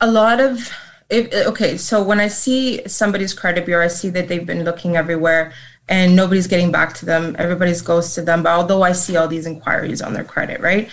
A 0.00 0.10
lot 0.10 0.40
of 0.40 0.72
if, 1.10 1.32
okay 1.46 1.76
so 1.76 2.02
when 2.02 2.20
i 2.20 2.28
see 2.28 2.86
somebody's 2.86 3.34
credit 3.34 3.66
bureau 3.66 3.84
i 3.84 3.88
see 3.88 4.08
that 4.10 4.28
they've 4.28 4.46
been 4.46 4.64
looking 4.64 4.96
everywhere 4.96 5.52
and 5.88 6.14
nobody's 6.14 6.46
getting 6.46 6.70
back 6.70 6.94
to 6.94 7.04
them. 7.04 7.34
Everybody's 7.36 7.82
ghosted 7.82 8.26
them 8.26 8.42
but 8.42 8.50
although 8.50 8.82
i 8.82 8.92
see 8.92 9.16
all 9.16 9.28
these 9.28 9.46
inquiries 9.46 10.00
on 10.00 10.12
their 10.12 10.24
credit 10.24 10.60
right 10.60 10.88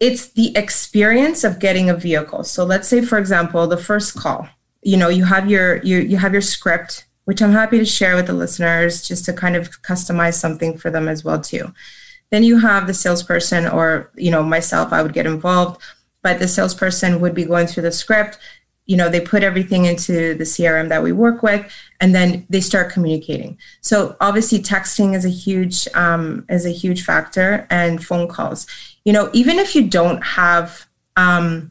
it's 0.00 0.28
the 0.28 0.56
experience 0.56 1.44
of 1.44 1.58
getting 1.58 1.90
a 1.90 1.94
vehicle. 1.94 2.42
So 2.42 2.64
let's 2.64 2.88
say, 2.88 3.02
for 3.02 3.18
example, 3.18 3.66
the 3.66 3.76
first 3.76 4.16
call, 4.16 4.48
you 4.82 4.96
know, 4.96 5.10
you 5.10 5.24
have 5.24 5.48
your 5.50 5.76
you 5.82 5.98
you 5.98 6.16
have 6.16 6.32
your 6.32 6.42
script, 6.42 7.06
which 7.26 7.42
I'm 7.42 7.52
happy 7.52 7.78
to 7.78 7.84
share 7.84 8.16
with 8.16 8.26
the 8.26 8.32
listeners 8.32 9.06
just 9.06 9.26
to 9.26 9.32
kind 9.32 9.56
of 9.56 9.82
customize 9.82 10.34
something 10.34 10.78
for 10.78 10.90
them 10.90 11.06
as 11.06 11.22
well 11.22 11.40
too. 11.40 11.72
Then 12.30 12.44
you 12.44 12.58
have 12.58 12.86
the 12.86 12.94
salesperson 12.94 13.66
or, 13.66 14.10
you 14.16 14.30
know, 14.30 14.42
myself, 14.42 14.92
I 14.92 15.02
would 15.02 15.12
get 15.12 15.26
involved, 15.26 15.82
but 16.22 16.38
the 16.38 16.48
salesperson 16.48 17.20
would 17.20 17.34
be 17.34 17.44
going 17.44 17.66
through 17.66 17.82
the 17.82 17.92
script, 17.92 18.38
you 18.90 18.96
know 18.96 19.08
they 19.08 19.20
put 19.20 19.44
everything 19.44 19.84
into 19.84 20.34
the 20.34 20.42
crm 20.42 20.88
that 20.88 21.00
we 21.00 21.12
work 21.12 21.44
with 21.44 21.64
and 22.00 22.12
then 22.12 22.44
they 22.50 22.60
start 22.60 22.90
communicating. 22.90 23.56
So 23.82 24.16
obviously 24.20 24.58
texting 24.58 25.14
is 25.14 25.24
a 25.24 25.28
huge 25.44 25.86
um, 25.94 26.44
is 26.48 26.66
a 26.66 26.70
huge 26.70 27.04
factor 27.04 27.68
and 27.70 28.04
phone 28.04 28.26
calls. 28.26 28.66
You 29.04 29.12
know 29.12 29.30
even 29.32 29.60
if 29.60 29.76
you 29.76 29.86
don't 29.86 30.22
have 30.22 30.86
um, 31.16 31.70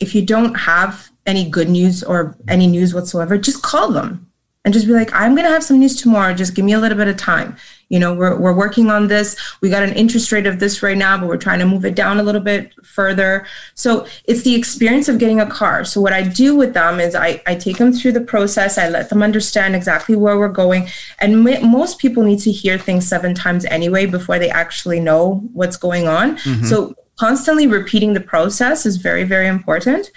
if 0.00 0.14
you 0.14 0.20
don't 0.26 0.54
have 0.54 1.10
any 1.24 1.48
good 1.48 1.70
news 1.70 2.02
or 2.02 2.36
any 2.46 2.66
news 2.66 2.92
whatsoever 2.92 3.38
just 3.38 3.62
call 3.62 3.90
them 3.90 4.30
and 4.64 4.72
just 4.72 4.86
be 4.86 4.92
like, 4.92 5.12
I'm 5.12 5.34
going 5.34 5.46
to 5.46 5.52
have 5.52 5.62
some 5.62 5.78
news 5.78 6.00
tomorrow. 6.00 6.32
Just 6.32 6.54
give 6.54 6.64
me 6.64 6.72
a 6.72 6.78
little 6.78 6.96
bit 6.96 7.08
of 7.08 7.16
time. 7.16 7.56
You 7.90 7.98
know, 7.98 8.14
we're, 8.14 8.34
we're 8.36 8.54
working 8.54 8.90
on 8.90 9.08
this. 9.08 9.36
We 9.60 9.68
got 9.68 9.82
an 9.82 9.92
interest 9.92 10.32
rate 10.32 10.46
of 10.46 10.58
this 10.58 10.82
right 10.82 10.96
now, 10.96 11.18
but 11.18 11.28
we're 11.28 11.36
trying 11.36 11.58
to 11.58 11.66
move 11.66 11.84
it 11.84 11.94
down 11.94 12.18
a 12.18 12.22
little 12.22 12.40
bit 12.40 12.72
further. 12.82 13.46
So 13.74 14.06
it's 14.24 14.42
the 14.42 14.54
experience 14.54 15.06
of 15.08 15.18
getting 15.18 15.38
a 15.38 15.46
car. 15.46 15.84
So 15.84 16.00
what 16.00 16.14
I 16.14 16.22
do 16.22 16.56
with 16.56 16.72
them 16.72 16.98
is 16.98 17.14
I, 17.14 17.42
I 17.46 17.56
take 17.56 17.76
them 17.76 17.92
through 17.92 18.12
the 18.12 18.22
process. 18.22 18.78
I 18.78 18.88
let 18.88 19.10
them 19.10 19.22
understand 19.22 19.76
exactly 19.76 20.16
where 20.16 20.38
we're 20.38 20.48
going. 20.48 20.88
And 21.18 21.46
m- 21.46 21.70
most 21.70 21.98
people 21.98 22.22
need 22.22 22.40
to 22.40 22.50
hear 22.50 22.78
things 22.78 23.06
seven 23.06 23.34
times 23.34 23.66
anyway 23.66 24.06
before 24.06 24.38
they 24.38 24.50
actually 24.50 24.98
know 24.98 25.46
what's 25.52 25.76
going 25.76 26.08
on. 26.08 26.38
Mm-hmm. 26.38 26.64
So 26.64 26.94
constantly 27.16 27.66
repeating 27.66 28.14
the 28.14 28.20
process 28.20 28.86
is 28.86 28.96
very, 28.96 29.24
very 29.24 29.46
important. 29.46 30.10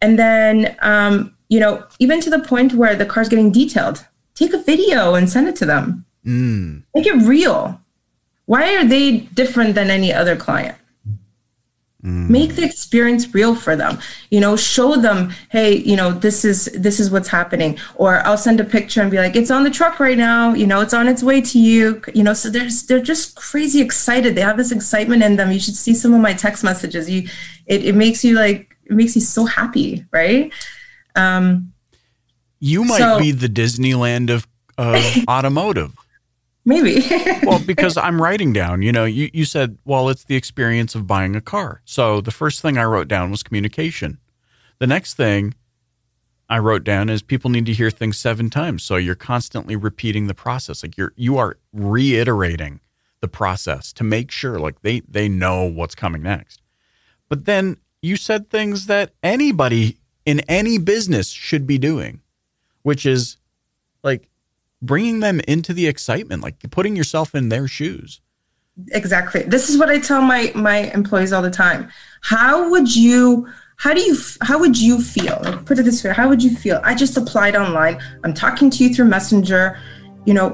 And 0.00 0.16
then, 0.16 0.76
um, 0.80 1.34
you 1.50 1.60
know, 1.60 1.84
even 1.98 2.20
to 2.22 2.30
the 2.30 2.38
point 2.38 2.72
where 2.72 2.94
the 2.94 3.04
car's 3.04 3.28
getting 3.28 3.52
detailed, 3.52 4.06
take 4.34 4.54
a 4.54 4.58
video 4.58 5.14
and 5.14 5.28
send 5.28 5.48
it 5.48 5.56
to 5.56 5.66
them. 5.66 6.06
Mm. 6.24 6.84
Make 6.94 7.06
it 7.06 7.16
real. 7.26 7.80
Why 8.46 8.76
are 8.76 8.84
they 8.86 9.18
different 9.18 9.74
than 9.74 9.90
any 9.90 10.12
other 10.12 10.36
client? 10.36 10.76
Mm. 12.04 12.30
Make 12.30 12.54
the 12.54 12.64
experience 12.64 13.34
real 13.34 13.54
for 13.54 13.74
them. 13.76 13.98
You 14.30 14.40
know, 14.40 14.56
show 14.56 14.96
them, 14.96 15.32
hey, 15.50 15.74
you 15.74 15.96
know, 15.96 16.12
this 16.12 16.44
is 16.44 16.66
this 16.72 17.00
is 17.00 17.10
what's 17.10 17.28
happening. 17.28 17.78
Or 17.96 18.24
I'll 18.26 18.38
send 18.38 18.60
a 18.60 18.64
picture 18.64 19.02
and 19.02 19.10
be 19.10 19.18
like, 19.18 19.36
it's 19.36 19.50
on 19.50 19.64
the 19.64 19.70
truck 19.70 19.98
right 20.00 20.16
now. 20.16 20.54
You 20.54 20.66
know, 20.66 20.80
it's 20.80 20.94
on 20.94 21.08
its 21.08 21.22
way 21.22 21.40
to 21.42 21.58
you. 21.58 22.00
You 22.14 22.22
know, 22.22 22.32
so 22.32 22.48
there's 22.48 22.84
they're 22.84 23.02
just 23.02 23.34
crazy 23.34 23.82
excited. 23.82 24.34
They 24.34 24.40
have 24.40 24.56
this 24.56 24.72
excitement 24.72 25.24
in 25.24 25.36
them. 25.36 25.50
You 25.50 25.60
should 25.60 25.76
see 25.76 25.94
some 25.94 26.14
of 26.14 26.20
my 26.20 26.32
text 26.32 26.62
messages. 26.62 27.10
You, 27.10 27.28
it, 27.66 27.84
it 27.84 27.94
makes 27.96 28.24
you 28.24 28.36
like 28.36 28.76
it 28.86 28.92
makes 28.92 29.14
you 29.16 29.20
so 29.20 29.44
happy, 29.44 30.06
right? 30.12 30.52
Um, 31.16 31.72
you 32.60 32.84
might 32.84 32.98
so, 32.98 33.18
be 33.18 33.32
the 33.32 33.48
Disneyland 33.48 34.30
of, 34.30 34.46
of 34.76 35.04
automotive. 35.28 35.94
Maybe. 36.64 37.04
well, 37.42 37.60
because 37.64 37.96
I'm 37.96 38.20
writing 38.20 38.52
down, 38.52 38.82
you 38.82 38.92
know, 38.92 39.04
you, 39.04 39.30
you 39.32 39.44
said, 39.44 39.78
well, 39.84 40.08
it's 40.08 40.24
the 40.24 40.36
experience 40.36 40.94
of 40.94 41.06
buying 41.06 41.34
a 41.34 41.40
car. 41.40 41.82
So 41.84 42.20
the 42.20 42.30
first 42.30 42.60
thing 42.60 42.76
I 42.78 42.84
wrote 42.84 43.08
down 43.08 43.30
was 43.30 43.42
communication. 43.42 44.18
The 44.78 44.86
next 44.86 45.14
thing 45.14 45.54
I 46.48 46.58
wrote 46.58 46.84
down 46.84 47.08
is 47.08 47.22
people 47.22 47.50
need 47.50 47.66
to 47.66 47.72
hear 47.72 47.90
things 47.90 48.18
seven 48.18 48.50
times. 48.50 48.82
So 48.82 48.96
you're 48.96 49.14
constantly 49.14 49.76
repeating 49.76 50.26
the 50.26 50.34
process. 50.34 50.82
Like 50.82 50.96
you're 50.96 51.12
you 51.16 51.38
are 51.38 51.58
reiterating 51.72 52.80
the 53.20 53.28
process 53.28 53.92
to 53.92 54.04
make 54.04 54.30
sure 54.30 54.58
like 54.58 54.82
they 54.82 55.00
they 55.00 55.28
know 55.28 55.64
what's 55.64 55.94
coming 55.94 56.22
next. 56.22 56.60
But 57.28 57.44
then 57.44 57.76
you 58.02 58.16
said 58.16 58.50
things 58.50 58.86
that 58.86 59.12
anybody 59.22 59.99
in 60.30 60.38
any 60.48 60.78
business 60.78 61.28
should 61.30 61.66
be 61.66 61.76
doing, 61.76 62.20
which 62.82 63.04
is 63.04 63.36
like 64.04 64.28
bringing 64.80 65.18
them 65.18 65.40
into 65.48 65.72
the 65.74 65.88
excitement, 65.88 66.40
like 66.40 66.54
putting 66.70 66.94
yourself 66.94 67.34
in 67.34 67.48
their 67.48 67.66
shoes. 67.66 68.20
Exactly. 68.92 69.42
This 69.42 69.68
is 69.68 69.76
what 69.76 69.88
I 69.88 69.98
tell 69.98 70.22
my 70.22 70.52
my 70.54 70.92
employees 70.98 71.32
all 71.32 71.42
the 71.42 71.50
time. 71.50 71.90
How 72.20 72.70
would 72.70 72.94
you 72.94 73.48
how 73.76 73.92
do 73.92 74.00
you 74.00 74.16
how 74.42 74.60
would 74.60 74.78
you 74.78 75.02
feel? 75.02 75.38
Put 75.66 75.80
it 75.80 75.82
this 75.82 76.04
way, 76.04 76.12
how 76.12 76.28
would 76.28 76.44
you 76.44 76.54
feel? 76.54 76.80
I 76.84 76.94
just 76.94 77.16
applied 77.16 77.56
online. 77.56 78.00
I'm 78.22 78.32
talking 78.32 78.70
to 78.70 78.84
you 78.84 78.94
through 78.94 79.06
Messenger. 79.06 79.80
You 80.26 80.34
know, 80.34 80.48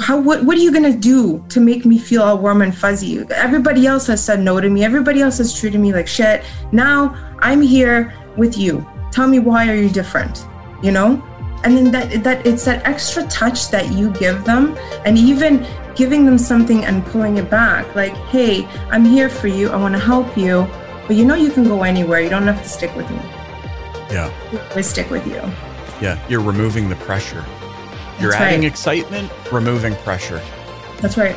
how 0.00 0.20
what 0.20 0.44
what 0.44 0.56
are 0.56 0.60
you 0.60 0.72
gonna 0.72 0.96
do 0.96 1.44
to 1.48 1.58
make 1.58 1.84
me 1.84 1.98
feel 1.98 2.22
all 2.22 2.38
warm 2.38 2.62
and 2.62 2.72
fuzzy? 2.72 3.24
Everybody 3.32 3.88
else 3.88 4.06
has 4.06 4.24
said 4.24 4.38
no 4.38 4.60
to 4.60 4.70
me. 4.70 4.84
Everybody 4.84 5.20
else 5.20 5.38
has 5.38 5.58
treated 5.58 5.80
me 5.80 5.92
like 5.92 6.06
shit. 6.06 6.44
Now 6.70 6.96
I'm 7.40 7.60
here 7.60 8.14
with 8.36 8.56
you. 8.58 8.86
Tell 9.10 9.26
me 9.28 9.38
why 9.38 9.68
are 9.68 9.74
you 9.74 9.88
different? 9.88 10.46
You 10.82 10.92
know? 10.92 11.22
And 11.64 11.76
then 11.76 11.90
that 11.92 12.22
that 12.24 12.46
it's 12.46 12.64
that 12.66 12.86
extra 12.86 13.24
touch 13.28 13.70
that 13.70 13.92
you 13.92 14.10
give 14.10 14.44
them 14.44 14.76
and 15.06 15.16
even 15.16 15.66
giving 15.94 16.26
them 16.26 16.36
something 16.38 16.84
and 16.84 17.04
pulling 17.06 17.38
it 17.38 17.48
back. 17.48 17.94
Like, 17.94 18.14
hey, 18.28 18.66
I'm 18.90 19.04
here 19.04 19.28
for 19.28 19.48
you. 19.48 19.70
I 19.70 19.76
want 19.76 19.94
to 19.94 20.00
help 20.00 20.36
you. 20.36 20.66
But 21.06 21.16
you 21.16 21.24
know 21.24 21.34
you 21.34 21.50
can 21.50 21.64
go 21.64 21.82
anywhere. 21.82 22.20
You 22.20 22.30
don't 22.30 22.42
have 22.44 22.62
to 22.62 22.68
stick 22.68 22.94
with 22.96 23.08
me. 23.10 23.20
Yeah. 24.10 24.30
We 24.74 24.82
stick 24.82 25.10
with 25.10 25.26
you. 25.26 25.40
Yeah. 26.00 26.18
You're 26.28 26.42
removing 26.42 26.88
the 26.88 26.96
pressure. 26.96 27.44
You're 28.20 28.30
That's 28.30 28.42
adding 28.42 28.60
right. 28.60 28.70
excitement, 28.70 29.30
removing 29.50 29.94
pressure. 29.96 30.40
That's 31.00 31.16
right. 31.16 31.36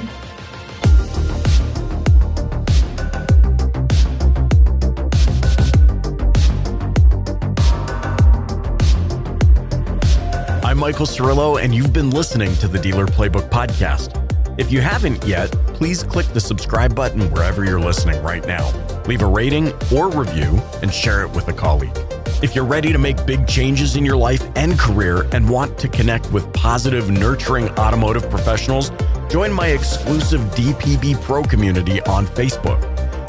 I'm 10.67 10.79
Michael 10.79 11.05
Cirillo, 11.05 11.63
and 11.63 11.73
you've 11.73 11.93
been 11.93 12.09
listening 12.09 12.53
to 12.55 12.67
the 12.67 12.77
Dealer 12.77 13.05
Playbook 13.05 13.49
Podcast. 13.49 14.11
If 14.59 14.69
you 14.69 14.81
haven't 14.81 15.23
yet, 15.23 15.49
please 15.67 16.03
click 16.03 16.25
the 16.33 16.41
subscribe 16.41 16.93
button 16.93 17.31
wherever 17.31 17.63
you're 17.63 17.79
listening 17.79 18.21
right 18.21 18.45
now. 18.45 18.69
Leave 19.05 19.21
a 19.21 19.27
rating 19.27 19.71
or 19.95 20.09
review 20.09 20.61
and 20.81 20.93
share 20.93 21.23
it 21.23 21.31
with 21.31 21.47
a 21.47 21.53
colleague. 21.53 21.97
If 22.43 22.53
you're 22.53 22.65
ready 22.65 22.91
to 22.91 22.97
make 22.97 23.25
big 23.25 23.47
changes 23.47 23.95
in 23.95 24.03
your 24.03 24.17
life 24.17 24.45
and 24.57 24.77
career 24.77 25.25
and 25.31 25.49
want 25.49 25.77
to 25.77 25.87
connect 25.87 26.29
with 26.33 26.51
positive, 26.51 27.09
nurturing 27.09 27.69
automotive 27.79 28.29
professionals, 28.29 28.91
join 29.29 29.53
my 29.53 29.67
exclusive 29.67 30.41
DPB 30.51 31.21
Pro 31.21 31.43
community 31.43 32.01
on 32.01 32.27
Facebook. 32.27 32.81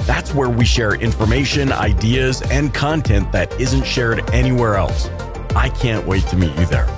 That's 0.09 0.35
where 0.35 0.51
we 0.51 0.65
share 0.65 0.95
information, 0.95 1.71
ideas, 1.71 2.43
and 2.51 2.75
content 2.75 3.31
that 3.31 3.53
isn't 3.61 3.87
shared 3.87 4.29
anywhere 4.31 4.75
else. 4.75 5.09
I 5.55 5.69
can't 5.69 6.05
wait 6.05 6.27
to 6.27 6.37
meet 6.37 6.59
you 6.59 6.67
there. 6.67 6.98